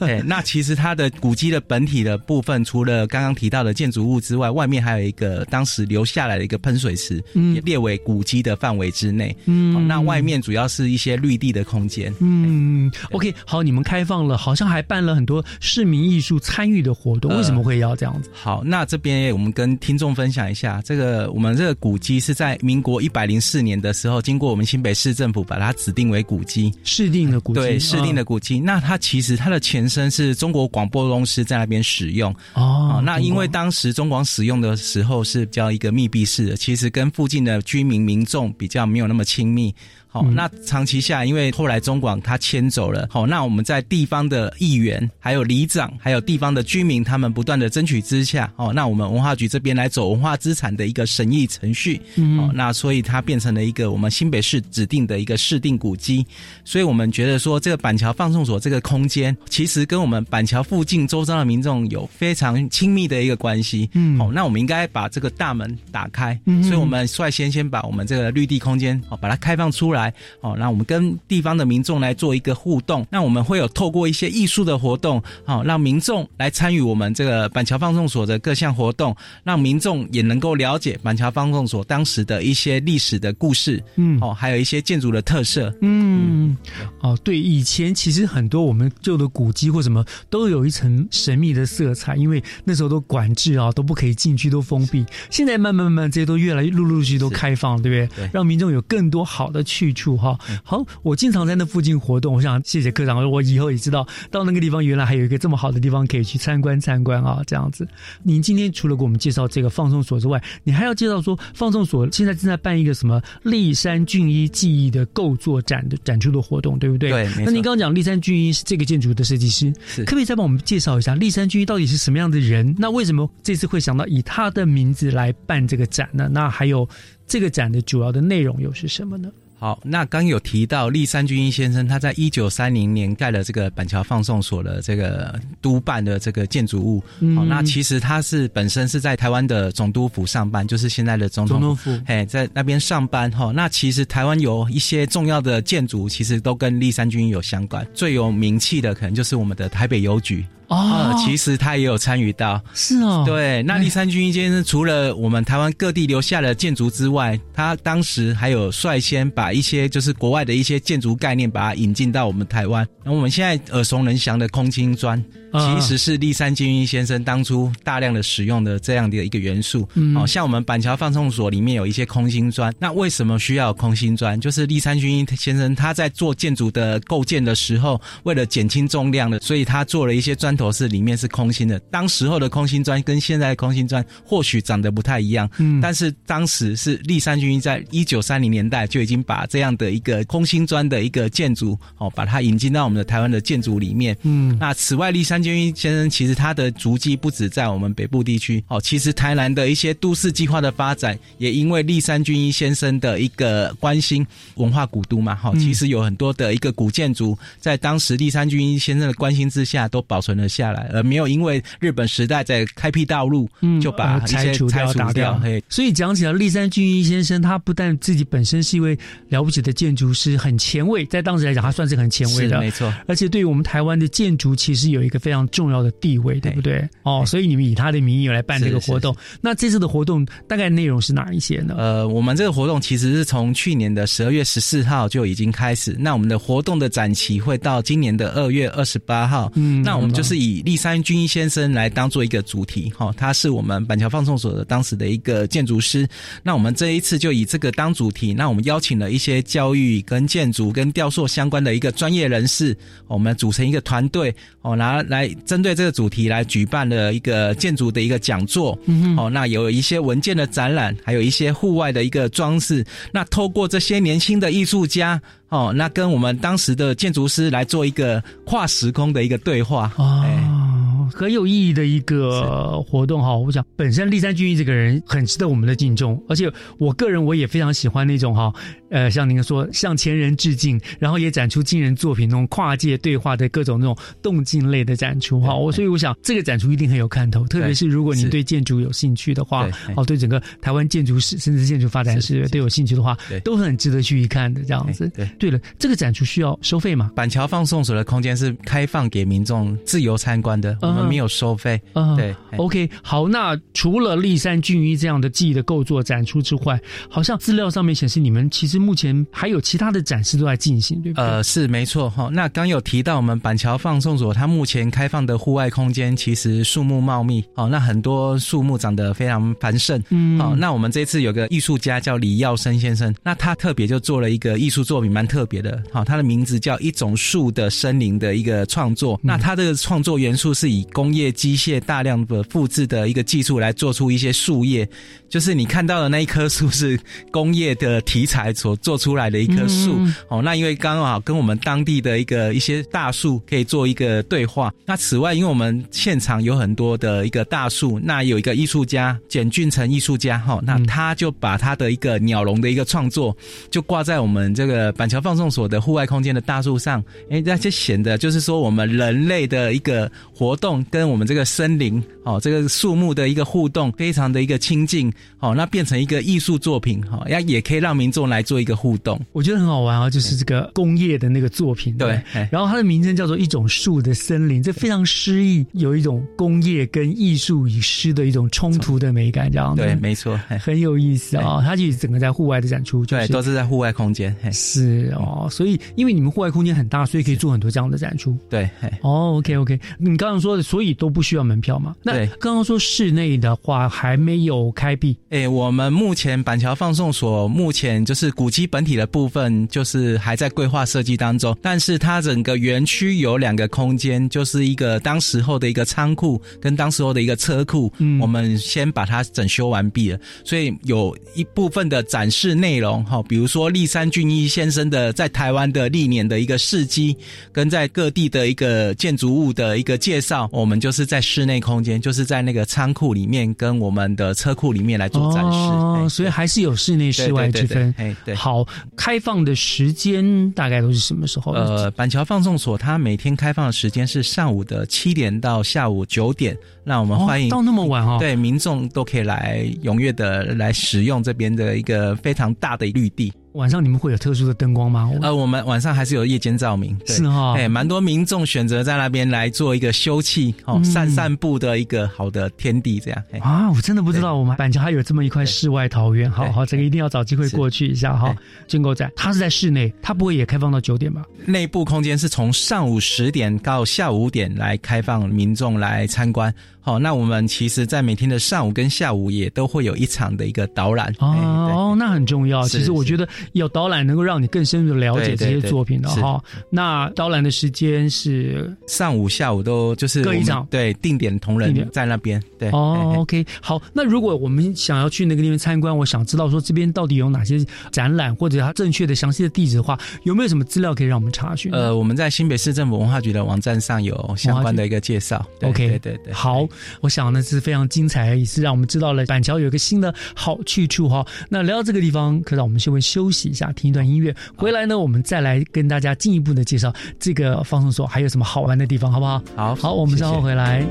[0.00, 9.36] 哎， 那其实它的古迹的本体的部分，除了刚刚提到的建筑物之外，外面还有一个当时留下来的一个喷水池，也列为古迹的范围之内。
[9.46, 12.14] 嗯，那外面主要是一些绿地的空间。
[12.20, 18.30] 嗯，OK，好，你们开放了，好像还办了很多市民艺术参与的活动，为什么会要这样子？
[18.32, 28.60] 好，那这边我们跟听众分享一下，这个我们这个古迹是在民国一百零四年的时候，经过我们新北市政府把它指定为古迹，市定的古迹，对，市定的古迹。
[28.60, 33.02] 那它其实它的前身是中国广播公司在那边使用哦。
[33.04, 39.74] 那因为当时中广使用的时候是比较一个密闭式的，其实跟附近的居民民众比较没有那么亲密。
[40.12, 51.98] 好，那长期下，因为后来中广他迁走了，好，那我们在地方的议员、还有里长、还有地方的居民，他们不断的争取之下，哦，那我们文化局这边来走文化资产的一个审议程序，
[52.38, 56.26] 哦，那所以它变成了一个我们新北市指定的一个市定古迹，
[56.62, 70.01] 所以我们觉得说这个板桥放送所这个空间，其实跟我们板桥附近周遭的民众有非常亲密的一个关系，嗯，好，那我们应该把这个大门打开，所以我们率先先把我们这个绿地空间，哦，把它开放出来。
[70.02, 86.56] 来哦，那我们跟地方的民众来做一个互动，那我们会有透过一些艺术的活动，好让民众来参与我们这个板桥放送所的各项活动，让民众也能够了解板桥放送所当时的一些历史的故事，嗯，哦，还有一些建筑的特色，嗯，
[87.00, 95.04] 哦，对，以前其实很多我们旧的古迹或什么都有一层神秘的色彩，因为那时候都管制啊，都不可以进去，都封闭。
[95.30, 98.30] 现在慢慢慢慢这些都越来越陆陆续续都开放，对不对？
[98.32, 99.91] 让民众有更多好的去。
[99.92, 102.34] 处哈好，我经常在那附近活动。
[102.34, 107.86] 我想谢谢科长，我以后也知道到那个地方原来还有一个这么好的地方可以去参观参观啊，这样子。
[108.22, 117.10] 您今天除了给我们介绍这个放送所之外，你还要介绍说放送所现在正在办一个什么立山俊一记忆的构作展的展出的活动，对不对？
[117.10, 117.28] 对。
[117.44, 122.74] 那您刚刚讲立山俊一是这个建筑的设计师，可不可以再帮我们介绍一下立山俊一到底是什么样的人？
[122.78, 126.28] 那为什么这次会想到以他的名字来办这个展呢？
[126.32, 126.88] 那还有
[127.26, 129.30] 这个展的主要的内容又是什么呢？
[129.62, 137.00] 好，那刚有提到立山俊一先生，他在一九三零年盖了这个板桥放送所的这个督办的这个建筑物。
[137.36, 143.30] 好，那其实他是本身是在台湾的总督府上班，就是现在的总统府，嘿，在那边上班。
[143.30, 147.86] 哈，那其实台湾有一些重要的建筑，其实都跟立山俊一有相关。
[147.94, 150.44] 最有名气的可能就是我们的台北邮局。
[150.72, 153.62] 哦，其实他也有参与到，是哦，对。
[153.62, 162.86] 那立山军一先生除了我们台湾各地留下的建筑之外，他当时还有率先把一些就是国外的一些建筑概念，把它引进到我们台湾。
[163.04, 165.22] 那我们现在耳熟能详的空心砖。
[165.52, 174.40] 其实是立山金一先生当初大量的使用的这样的一个元素，嗯哦，像我们板桥放送所里面有一些空心砖，那为什么需要空心砖？
[174.40, 181.78] 就是立山军一先生他在做建筑的构建的时候，为了减轻重量的，所以他做了一些砖头是里面是空心的。
[181.90, 195.42] 当时候的空心砖跟现在的空心砖或许长得不太一样，嗯，但是当时是立山军一在一九三零年代就已经把这样的一个空心砖的一个建筑，哦，把它引进到我们的台湾的建筑里面，嗯，那此外立山。
[195.42, 213.48] 金一先生其实他的足迹不止在我们北部地区哦，其实台南的一些都市计划的发展，也因为立山军一先生的一个关心文化古都嘛，哈，其实有很多的一个古建筑，在当时立山军一先生的关心之下，都保存了下来，而没有因为日本时代在开辟道路，
[213.80, 215.42] 就把拆除掉打掉。
[215.68, 218.96] 所以讲起来，立山俊一先生他不但自己本身是一位
[219.28, 222.94] 了不起的建筑师，很前卫，在当时来讲，他算是很前卫的，没错。
[223.08, 225.32] 而且对于我们台湾的建筑，其实有一个非常。
[225.32, 226.86] 非常重要的地位，对不对？
[227.04, 229.16] 哦，所以你们以他的名义来办这个活动。
[229.40, 231.74] 那这次的活动大概内容是哪一些呢？
[231.78, 235.96] 呃，我们这个活动其实是从去年的十二月十四号就已经开始。
[235.98, 239.50] 那我们的活动的展期会到今年的二月二十八号。
[239.54, 242.92] 嗯，那我们就是以立山君先生来当做一个主题。
[242.96, 246.08] 哈，他是我们板桥放送所的当时的一个建筑师。
[246.42, 248.32] 那我们这一次就以这个当主题。
[248.32, 252.76] 那我们邀请了一些教育、跟建筑、跟雕塑相关的一个专业人士，
[253.06, 254.34] 我们组成一个团队。
[254.62, 255.28] 哦，拿来。
[255.44, 262.84] 针对这个主题来举办了一个建筑的一个讲座，嗯哦，那有一些文件的展览，还有一些户外的一个装饰。
[263.12, 265.20] 那透过这些年轻的艺术家，
[265.52, 269.92] 哦，那跟我们当时的建筑师来做一个跨时空的一个对话。
[269.98, 273.36] 哦哦，很有意义的一个活动哈。
[273.36, 278.50] 我想，本身立山俊一这个人很值得我们的敬重，而且我个人我也非常喜欢那种哈，
[278.92, 285.54] 呃，像您说向前人致敬，然后也展出惊人作品那种跨界对话的各种那种动静类的展出哈。
[285.54, 290.12] 我所以我想，这个展出一定很有看头，特别是如果您对建筑有兴趣的话，哦，对。
[290.22, 295.10] 整个台湾建筑史甚至建筑发展史都有兴趣的话，都很值得去一看的这样子。
[295.16, 295.50] 对，对。
[295.50, 297.10] 了，这个展出需要收费吗？
[297.16, 301.80] 板桥放送所的空间是开放给民众自由参观的，我们没有收费。
[302.16, 311.24] 对，OK，好，那除了立山俊一这样的记忆的构作展出之外，好像资料上面显示你们其实目前还有其他的展示都在进行，对不对？
[311.24, 312.28] 呃，是没错哈。
[312.32, 320.02] 那刚有提到我们板桥放送所，它目前开放的户外空间其实树木茂密哦，那很多树木长得非常繁盛。
[320.10, 325.82] 嗯，好，那我们这次有个艺术家叫李耀生先生，那他特别就做了一个艺术作品，蛮特别的。
[325.92, 329.18] 好，他的名字叫一种树的森林的一个创作。
[329.22, 334.88] 那他这个创作元素是以工业机械大量的复制的一个技术来做出一些树叶，
[335.28, 336.98] 就是你看到的那一棵树是
[337.30, 339.98] 工业的题材所做出来的一棵树。
[340.28, 344.72] 哦，那因为刚好跟我们当地的一个一些大树可以做一个对话。
[344.86, 353.36] 那此外，因为我们现场有很多的一个大树，那有一个艺术家简俊成艺术家哈，那他就把他的一个鸟笼的一个创作
[353.70, 388.68] 就挂在我们这个板桥放送所的户外空间的大树上，哎，那就显得就是说我们人类的一个活动跟我们这个森林哦，这个树木的一个互动非常的一个亲近哦，那变成一个艺术作品哈，也也可以让民众来做一个互动，我觉得很好玩啊，就是这个工业的那个作品对，然后它的名称叫做一种树的森林，这非常诗意，有一种工业跟艺术与诗的一种冲突的美感，这样对，没错，很有意思啊，它其实整个在户外的展出，对，都是在户外空间，是哦，所以因为你们户外空间很大，所以可以做很多这样的展出，对，
[389.02, 391.94] 哦，OK OK，你刚刚说的，所以都不需要门票嘛？
[392.02, 417.16] 那刚刚说室内的话还没有开闭，哎，我们目前板桥放送所目前就是古迹本体的部分，就是还在规划设计当中，但是它整个园区有两个空间，就是一个当时候的一个仓库跟当时候的一个车库，嗯，我们先把它整修完毕了，所以有一部分的展示内容哈，比如说立山俊一先生的在台湾的历年的一个事迹，
[417.52, 427.94] 跟在各地的一个建筑物的一个介绍，我们就是在室内空间，就是在那个仓库里面跟我们的车库里面来做展示，哦，所以还是有室内室外之分。
[427.96, 428.66] 哎，对，好，
[428.96, 431.52] 开放的时间大概都是什么时候？
[431.52, 443.32] 呃，板桥放送所它每天开放的时间是上午的七点到下午九点，那我们欢迎到那么晚哦，对，民众都可以来踊跃的来使用这边的一个非常大的绿地。
[443.52, 445.10] 晚上你们会有特殊的灯光吗？
[445.20, 453.24] 呃，我们晚上还是有夜间照明，是哈，哎，蛮多民众选择在那边来做一个休憩、哦散散步的一个好的天地，这样。
[453.40, 458.34] 啊，我真的不知道我们板桥还有这么一块世外桃源，好好，这个一定要找机会过去一下哈。
[458.66, 461.22] 建构在，它是在室内，它不会也开放到九点吧？
[461.44, 466.52] 内部空间是从上午十点到下午五点来开放民众来参观。
[466.82, 472.66] 好，那我们其实，在每天的上午跟下午也都会有一场的一个导览哦，那很重要。
[472.66, 476.42] 其实我觉得有导览能够让你更深入的了解这些作品的哈。
[476.70, 482.42] 那导览的时间是上午、下午都就是各一场，对，定点同仁在那边。
[482.58, 483.80] 对，哦，OK，好。
[483.92, 491.70] 那如果我们想要去那个地方参观，我想知道说这边到底有哪些展览，或者它正确的详细的地址的话，有没有什么资料可以让我们查询？
[491.72, 495.46] 呃，我们在新北市政府文化局的网站上有相关的一个介绍。
[495.62, 496.66] OK，对对对，好。
[497.00, 501.26] 我想呢是非常精彩，也是让我们知道了板桥有一个新的好去处哈。
[501.48, 504.34] 那聊到这个地方，可让我们稍微休息一下，听一段音乐。
[504.56, 509.42] 回来呢，我们再来跟大家进一步的介绍这个放松所还有什么好玩的地方，好不好？
[509.56, 510.84] 好，好，我们稍后回来。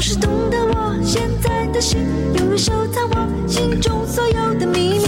[0.00, 2.00] 总是懂得我现在的心，
[2.38, 5.04] 永远收藏我心中所有的秘密。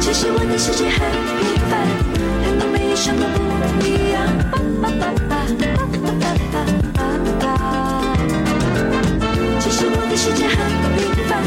[0.00, 0.98] 其实我的世界很
[1.36, 1.84] 平凡，
[2.42, 4.16] 和你没有什么不一样。
[9.60, 10.56] 其实我的世界很
[10.96, 11.44] 平凡，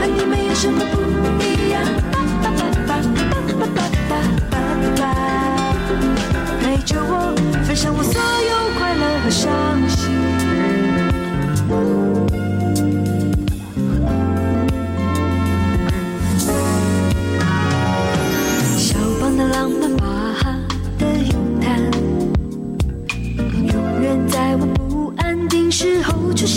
[0.00, 0.96] 和你没有什么不
[1.44, 1.84] 一样。
[6.62, 7.34] 陪着我，
[7.66, 8.41] 分享我所有。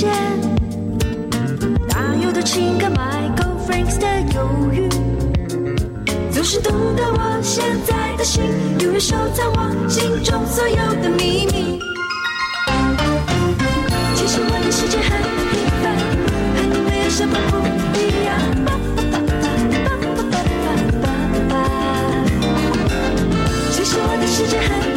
[0.06, 0.14] 间，
[1.90, 4.38] 大有的情感，My girlfriend's 的犹
[4.72, 4.88] 豫，
[6.32, 8.44] 总是懂得我现在的心，
[8.82, 11.80] 永远收藏我心中所有的秘密。
[14.16, 15.10] 其实我的世界很
[15.50, 15.84] 平凡，
[16.56, 17.54] 和你没有什么不
[17.98, 18.30] 一样。
[23.72, 24.95] 其实我的世界很。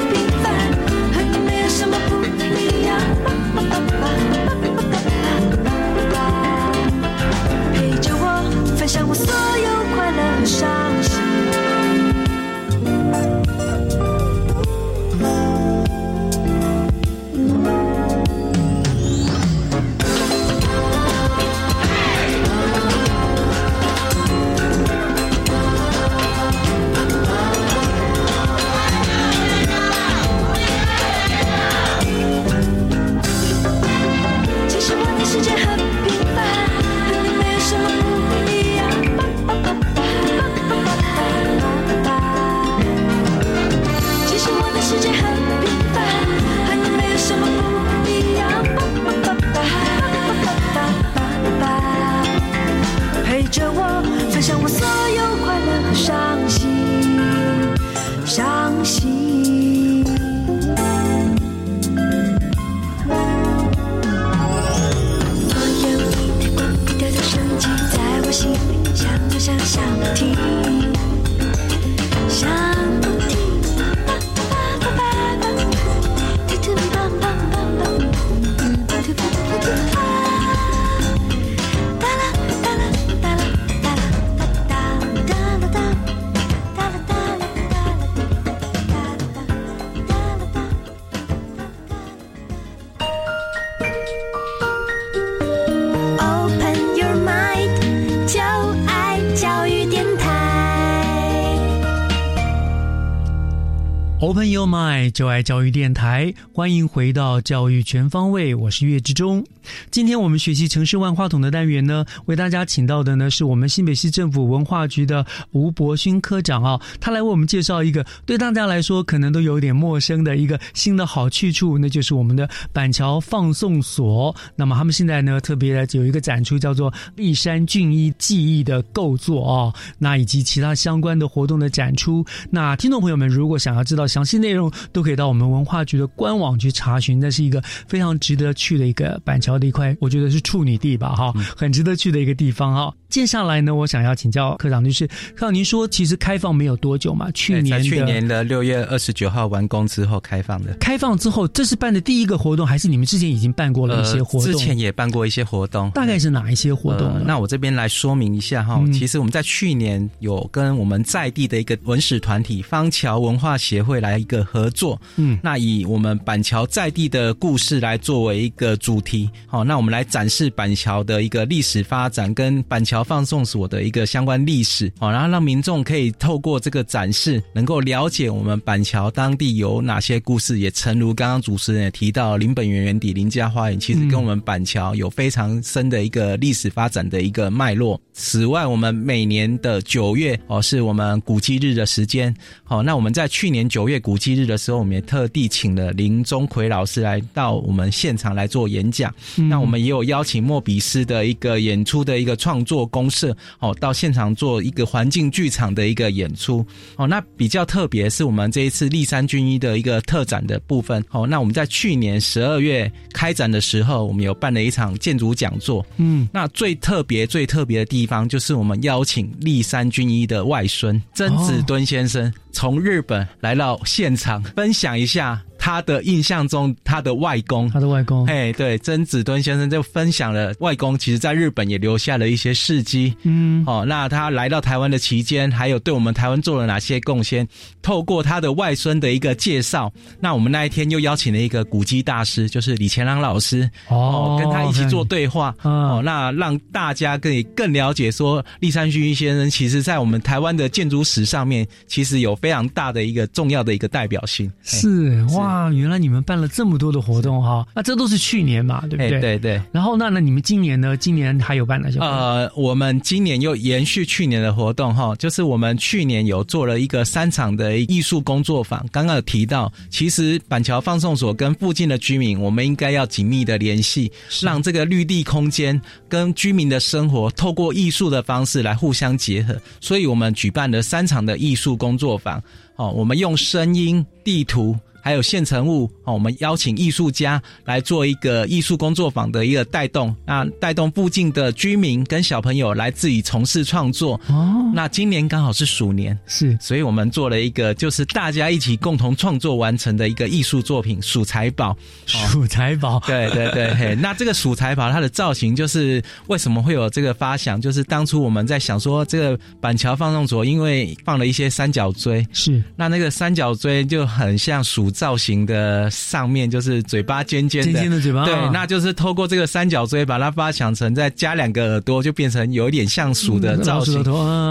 [105.19, 109.45] 就爱教育电台，欢迎回到教育全方位，我是岳志忠。
[109.91, 124.35] 今天我们学习城市万花筒的单元呢，为大家请到的呢是我们新北市政府文化局的吴博勋科长啊，他来为我们介绍一个对大家来说可能都有点陌生的一个新的好去处，那就是我们的板桥放送所。
[124.57, 132.25] 那么他们现在呢特别的有一个展出叫做立山俊一记忆的构作哦，那以及其他相关的活动的展出。
[132.51, 137.19] 那听众朋友们如果想要知道详细内容，都可以到我们文化局的官网去查询。
[137.19, 142.93] 那是一个非常值得去的一个板桥的一块，我觉得是处女地吧，哈，很值得去的一个地方哈。
[143.09, 147.31] 接下来呢，我想要请教科长，就是科长，您说其实开放没有多久嘛？
[147.33, 150.75] 去年去年的六月二十九号完工之后开放的。
[150.81, 154.53] 开放之后，这是办的第一个活动，还是你们之前已经办过了一些活动？
[154.53, 188.01] 呃之前也办过一些活动，大概是哪一些活动那我这边来说明一下哈，嗯其实我们在去年有跟我们在地的一个文史团体方桥文化协会来一个合作，嗯，那以我们板桥在地的故事来作为一个主题，好，那我们来展示板桥的一个历史发展跟板桥放送所的一个相关历史，好，然后让民众可以透过这个展示，能够了解我们板桥当地有哪些故事，也诚如刚刚主持人也提到，林本源园邸林家花园，其实跟我们板桥有非常深的一个历史发展的一个脉络。
[188.15, 192.35] 此外，我们每年的九月哦，是我们古迹日的时间。
[192.65, 199.15] 好，那我们在去年九月古迹日的时候，我们也特地请了林钟奎老师来到我们现场来做演讲。
[199.37, 206.65] 嗯那我们也有邀请莫比斯的一个演出的一个创作公社，哦，到现场做一个环境剧场的一个演出。
[206.95, 211.05] 哦，那比较特别是我们这一次立山军医的一个特展的部分。
[211.11, 215.85] 哦，那我们在去年十二月开展的时候，我们有办了一场建筑讲座。
[215.97, 233.15] 嗯，那最特别、最特别的地方，就是我们邀请立山军医的外孙曾子敦先生从日本来到现场，分享一下他的印象中他的外公，他的外公，哎，对，曾子敦先生就分享了外公其实在日本也留下了一些事迹。
[233.25, 237.47] 嗯，哦，那他来到台湾的期间，还有对我们台湾做了哪些贡献？
[237.83, 254.51] 透过他的外孙的一个介绍，那我们那一天又邀请了一个古籍大师，就是李乾朗老师，哦跟他一起做对话，嗯哦，那让大家可以更了解说，立山勋先生其实在我们台湾的建筑史上面，其实有非常大的一个重要的一个代表性。
[254.63, 259.17] 是哇，哇，原来你们办了这么多的活动哈，那这都是去年嘛，对不对？
[259.17, 259.61] 哎对对。
[259.73, 260.97] 然后那那你们今年呢？
[260.97, 262.17] 今年还有办哪些活动？
[262.17, 268.87] 呃，我们今年又延续去年的活动哈，就是我们去年有做了一个三场的艺术工作坊。
[268.93, 279.57] 刚刚有提到，其实板桥放送所跟附近的居民，我们应该要紧密的联系，让这个绿地空间跟居民的生活透过艺术的方式来互相结合。
[279.81, 282.41] 所以我们举办了三场的艺术工作坊。
[282.77, 284.77] 哦，我们用声音、地图。
[285.01, 294.21] 还有现成物哦，我们邀请艺术家来做一个艺术工作坊的一个带动，那带动附近的居民跟小朋友来自己从事创作。
[294.27, 301.77] 哦，那今年刚好是鼠年，是，所以我们做了一个就是大家一起共同创作完成的一个艺术作品——鼠财宝。
[302.07, 307.61] 鼠财宝， 对对对，嘿，那这个鼠财宝它的造型就是为什么会有这个发想？
[307.61, 314.88] 就是当初我们在想说，这个板桥放送所因为放了一些三角锥，是，那那个三角锥就很像鼠。
[314.91, 324.03] 造型的上面就是嘴巴尖尖的，尖尖的嘴巴，对，那就是透过这个三角锥把它发想成，再加两个耳朵，就变成有一点像鼠的造型。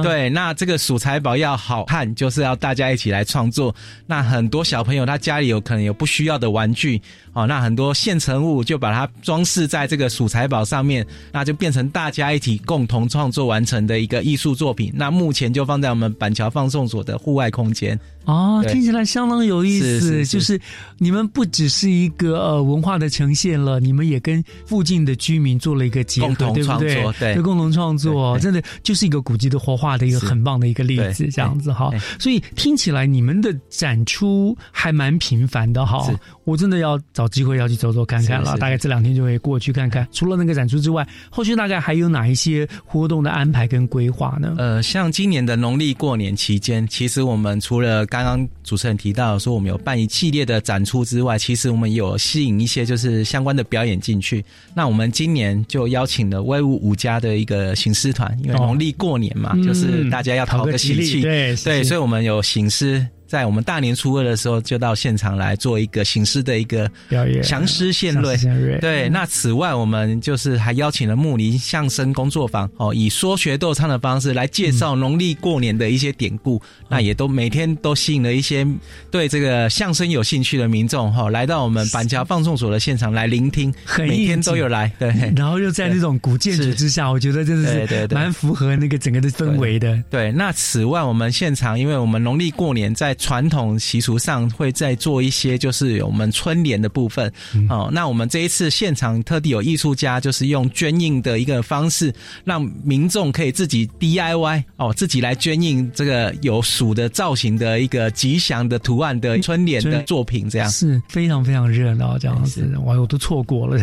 [0.04, 3.74] 对，那这个鼠财宝要好看，就是要大家一起来创作。
[4.06, 7.02] 那很多小朋友他家里有可能有不需要的玩具，
[7.34, 14.92] 哦，那很多现成物就把它装饰在这个鼠财宝上面，那就变成大家一起共同创作完成的一个艺术作品。
[14.96, 18.00] 那目前就放在我们板桥放送所的户外空间。
[18.28, 20.26] 哦，听起来相当有意思。
[20.26, 20.60] 就是
[20.98, 27.04] 你们不只是一个呃文化的呈现了，你们也跟附近的居民做了一个结合，对不对？
[27.18, 31.90] 对，共同创作，真的就是一个古迹的活化的一个很棒的一个例子，这样子哈。
[32.20, 36.06] 所以听起来你们的展出还蛮频繁的哈。
[36.44, 40.08] 我真的要找机会要去走走看看了，大概这两天就会过去看看。
[40.12, 44.56] 除了那个展出之外，后续大概还有哪一些活动的安排跟规划呢？
[44.58, 54.44] 呃，像今年的农历过年期间，其实我们除了刚刚刚主持人提到说我们有办一系列的展出之外，其实我们有吸引一些就是相关的表演进去。
[54.76, 63.06] 那我们今年就邀请了威武五家的一个行狮团，因为农历过年嘛，就是大家要讨个喜气，对对，所以我们有行狮。
[63.28, 68.38] 在我们大年初二的时候，就到现场来做一个行诗的一个表演，详诗献瑞。
[68.80, 76.62] 对，那此外，我们就是还邀请了木林相声工作坊，哦，以说学逗唱的方式来介绍农历过年的一些典故。
[76.90, 78.66] 那也都每天都吸引了一些
[79.12, 84.90] 对这个相声有兴趣的民众，哈，来到我们板桥放送所的现场来聆听，每天都有来。
[84.98, 90.02] 对， 然后又在那种古建筑之下，我觉得真的是蛮符合那个整个的氛围的。
[90.10, 97.32] 对，那此外，我们现场，因为我们农历过年在传统习俗上会再做一些，就是我们春联的部分。
[97.70, 97.90] 哦。
[97.92, 102.14] 那我们这一次现场特地有艺术家，就是用捐印的一个方式，
[102.44, 110.70] 让民众可以自己 DIY 哦，自己来捐印这个有鼠的造型的一个吉祥的图案的春联的作品，这样。
[110.70, 112.68] 是非常非常热闹，这样子。
[112.86, 113.78] 哇，我都错过了，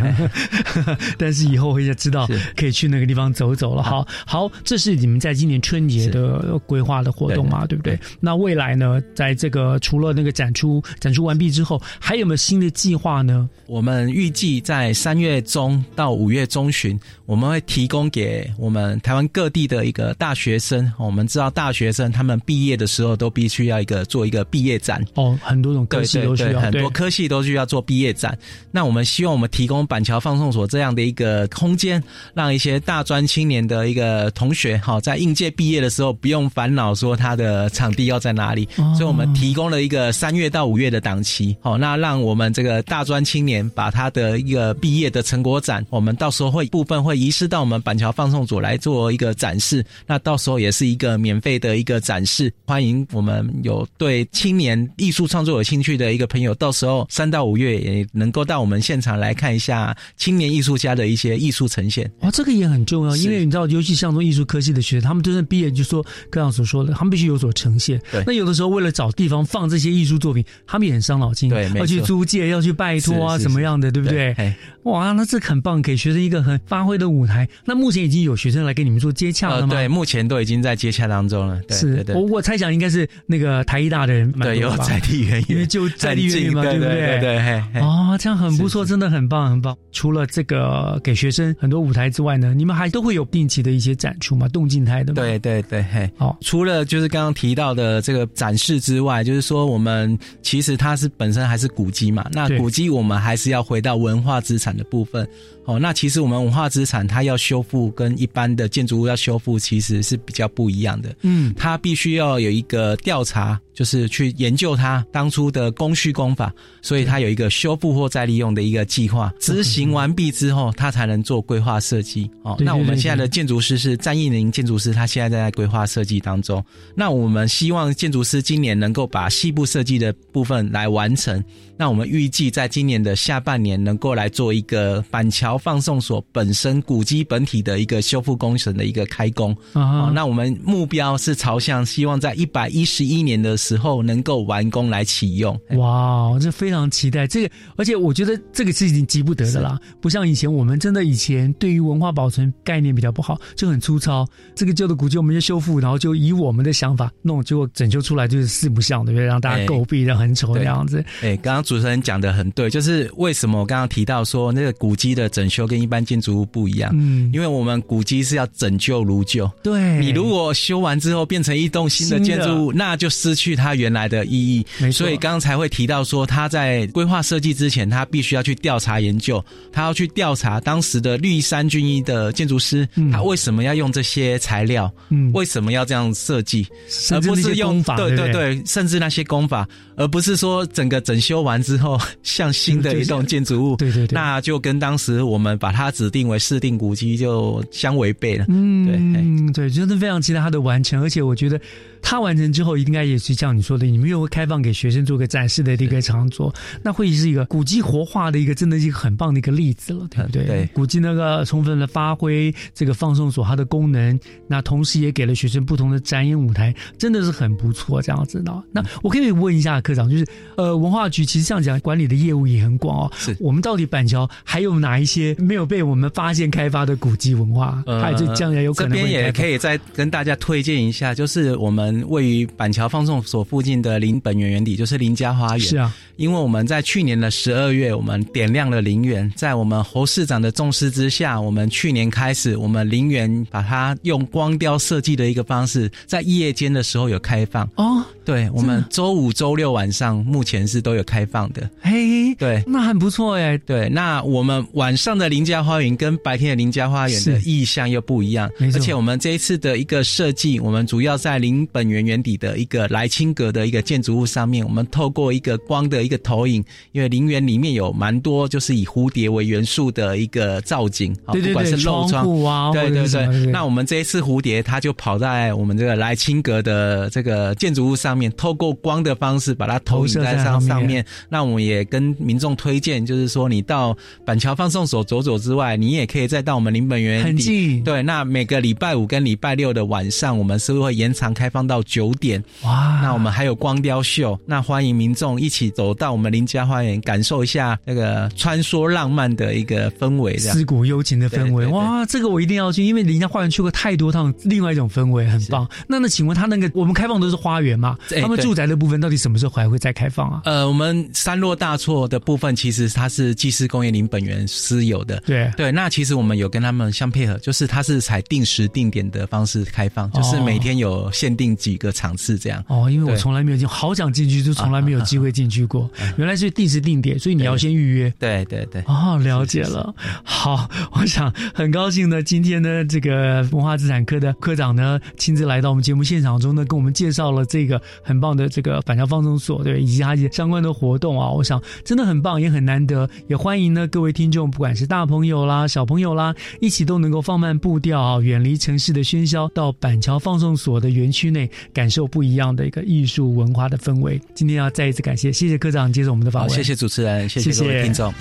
[1.18, 3.82] 但是以后会知道可以去那个地方走走了。
[3.82, 7.98] 好，好，这是你们在今年春节的规划的活动嘛，对不对？
[8.20, 13.48] 那未来呢，在这个除了那个展出展出完毕之后，还有没有新的计划呢？
[13.66, 20.92] 我们预计在三月中到五月中旬，我们会提供给我们台湾各地的一个大学生。
[20.98, 28.36] 我们知道大学生他们毕业的时候都必须要一个做一个毕业展哦，很多种科系都需要，很多科系都需要做毕业展。
[28.72, 32.02] 那我们希望我们提供板桥放送所这样的一个空间，
[32.34, 62.10] 让一些大专青年的一个同学，哈，在应届毕业的时候不用烦恼说他的场地要在哪里，所以我们提供了一个三月到五月的档期，好，那让我们这个大专青年把他的一个毕业的成果展，我们到时候会部分会移师到我们板桥放送组来做一个展示，那到时候也是一个免费的一个展示，欢迎我们有对青年艺术创作有兴趣的一个朋友，到时候三到五月也能够到我们现场来看一下青年艺术家的一些艺术呈现。
[62.20, 68.00] 哇，这个也很重要，因为你知道，尤其像做艺术科系的学生，他们真正毕业就说刚刚所说的，他们必须有所呈现。
[68.10, 74.54] 对，那有的时候为了找地方放这些艺术作品，他们也很伤脑筋，对，要去租借，要去拜托啊，什么样的，对不对？
[74.84, 77.48] 哇，那这很棒，给学生一个很发挥的舞台。
[77.64, 79.74] 那目前已经有学生来跟你们做接洽了吗？
[79.74, 81.60] 对，目前都已经在接洽当中了。
[81.70, 87.18] 是，我我猜想应该是那个台艺大的人，对，有在地原因，因为就在地原因嘛，对不对？
[87.20, 89.76] 对，哦，这样很不错，真的很棒，很棒。
[89.90, 95.22] 除了这个给学生很多舞台之外呢，你们还都会有定期的一些展出嘛，动静态的嘛。
[95.22, 105.28] 对对对，嘿，哦，除了就是刚刚提到的这个展示之外，就是说我们其实它是本身还是古迹嘛，那古迹我们还是要回到文化资产的部分。
[105.66, 111.14] 哦，那其实我们文化资产它要修复跟一般的建筑物要修复其实是比较不一样的。
[111.22, 116.52] 嗯，它必须要有一个调查，就是去研究它当初的工序工法，
[116.82, 119.32] 所以它有一个修复或再利用的一个计划。
[119.40, 122.30] 执行完毕之后，它才能做规划设计。
[122.42, 126.62] 哦，那我们现在的建筑师是詹义宁建筑师，他现在在规划设计当中。
[126.94, 131.42] 那我们希望建筑师今年能够把西部设计的部分来完成。
[131.76, 139.52] 那我们预计在今年的下半年能够来做一个板桥放送所本身古迹本体的一个修复工程的一个开工。
[139.72, 145.58] 啊哦，那我们目标是朝向希望在一百一十一年的时候能够完工来启用。
[145.76, 154.26] 哇，这非常期待这个，而且我觉得这个是已经急不得的啦，不像以前我们真的以前对于文化保存概念比较不好，就很粗糙。
[154.54, 159.26] 这个旧的古迹我们就修复，然后就以我们的想法弄，结果整修出来就是四不像，对不对？
[159.26, 161.04] 让大家哎诟病的很丑的样子。
[161.22, 166.90] 哎，刚刚主持人讲的很对，就是为什么我刚刚提到说那个古迹的整修跟一般建筑物不一样？
[166.94, 169.50] 嗯，因为我们古迹是要整旧如旧。
[169.62, 174.64] 对，你如果修完之后变成一栋新的建筑物，那就失去它原来的意义。
[174.90, 185.24] 所以刚刚才会提到说，他在规划设计之前，他必须要去调查研究，他要去调查当时的绿山军医的建筑师，他为什么要用这些材料，嗯。
[185.34, 186.64] 为什么要这样设计，
[187.10, 188.54] 而不是用法对对对对？
[188.54, 189.66] 对，甚至那些工法，
[189.96, 198.44] 而不是说整个整修完之后像新的一栋建筑物，对对对，那就跟当时我们把它指定为市定古迹就相违背了。
[198.48, 201.60] 嗯，对对，真的非常期待它的完成，而且我觉得
[202.06, 210.44] 它完成之后，应该也是像你说的，你们又会开放给学生做个展示的一个场所，那会是一个古迹活化的一个真的是一个很棒的一个例子了，对不对？
[210.44, 218.62] 对古迹那个充分的发挥这个放送所它的功能，那同时也给了学生不同的展演舞台，真的是很不错这样子的。
[218.70, 220.26] 那我可以问一下科长，就是
[220.58, 227.82] 呃，文化局其实像讲管理的业务也很广哦，是我们到底板桥还有哪一些没有被我们发现开发的古迹文化？
[227.86, 235.60] 还有就将来有可能呃这边也可以以再跟大家推荐一下，就是我们位于板桥放送所附近的林本源园邸，就是林家花园。
[235.60, 247.68] 是啊，因为我们在去年的十二月，我们点亮了林园，在我们侯市长的重视之下，我们去年开始，我们林园把它用光雕设计的一个方式，在夜间的时候有开放。
[247.76, 251.68] 哦，对，我们周五、周六晚上目前是都有开放的。
[251.80, 253.58] 嘿，对，那很不错哎。
[253.58, 273.46] 对，那我们晚上的林家花园跟白天的林家花园的意象又不一样，而且我们这一次的一个设计，我们主要在林本源园底的一个莱清阁的一个建筑物上面，我们透过一个光的一个投影，因为陵园里面有蛮多就是以蝴蝶为元素的一个造景，啊对对不管是对漏窗户啊对对对。
[273.46, 281.04] 那我们这一次蝴蝶，它就跑在我们这个莱清阁的这个建筑物上面，透过光的方式把它投影在上上面。
[281.28, 292.42] 那我们也跟民众推荐，就是说你到板桥放送所走走之外，你也可以再到我们林本园很底近对，那每个礼拜五跟礼拜六的晚上，我们是会延长开放到九点。
[292.62, 305.68] 哇，那我们还有光雕秀，那欢迎民众一起走到我们林家花园，感受一下那个穿梭浪漫的一个氛围，思古幽情的氛围，哇，这个我一定要去，因为林家花园去过太多趟，另外一种氛围很棒。
[305.86, 307.96] 那那请问他那个我们开放都是花园嘛？
[308.20, 310.42] 他们住宅的部分到底什么时候还会再开放啊？
[310.44, 315.22] 呃，我们山落大错的部分，其实它是技师工业林本源私有的。
[315.26, 322.64] 对对，那其实我们有跟他们相配合，就是它是采定时定点的方式开放，就是每天有限定几个场次这样。
[322.68, 325.90] 哦，因为我从来没有进，好想进去，就从来没有机会进去过。
[326.16, 328.12] 原来是定时定点，所以你要先预约。
[328.18, 328.82] 对对对。
[328.86, 329.94] 哦，了解了。
[330.22, 341.28] 好，我想很高兴呢，今天呢，这个文化资产科的科长呢，亲自来到我们节目现场中呢，跟我们介绍了这个很棒的这个板桥放送所，对，以及它一些相关的活动啊。
[341.30, 354.20] 我想真的很棒，也很难得，也欢迎呢各位听众，不管是大朋友啦、小朋友啦，一起都能够放慢步调啊，远离城市的喧嚣，到板桥放送所的园区内，感受不一样的一个艺术文化的氛围。
[354.34, 358.12] 今天要再一次感谢，谢谢科长接受我们的访，问，谢谢主持人，谢谢各位听众。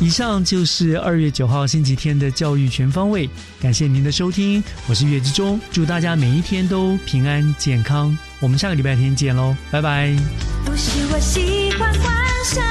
[0.00, 3.28] 以上就是二月九号星期天的教育全方位，
[3.60, 10.14] 感谢您的收听，我是岳志忠，祝大家每一天都平安健康，我们下个礼拜天见喽，拜拜。
[10.64, 12.62] 不是我喜欢幻想。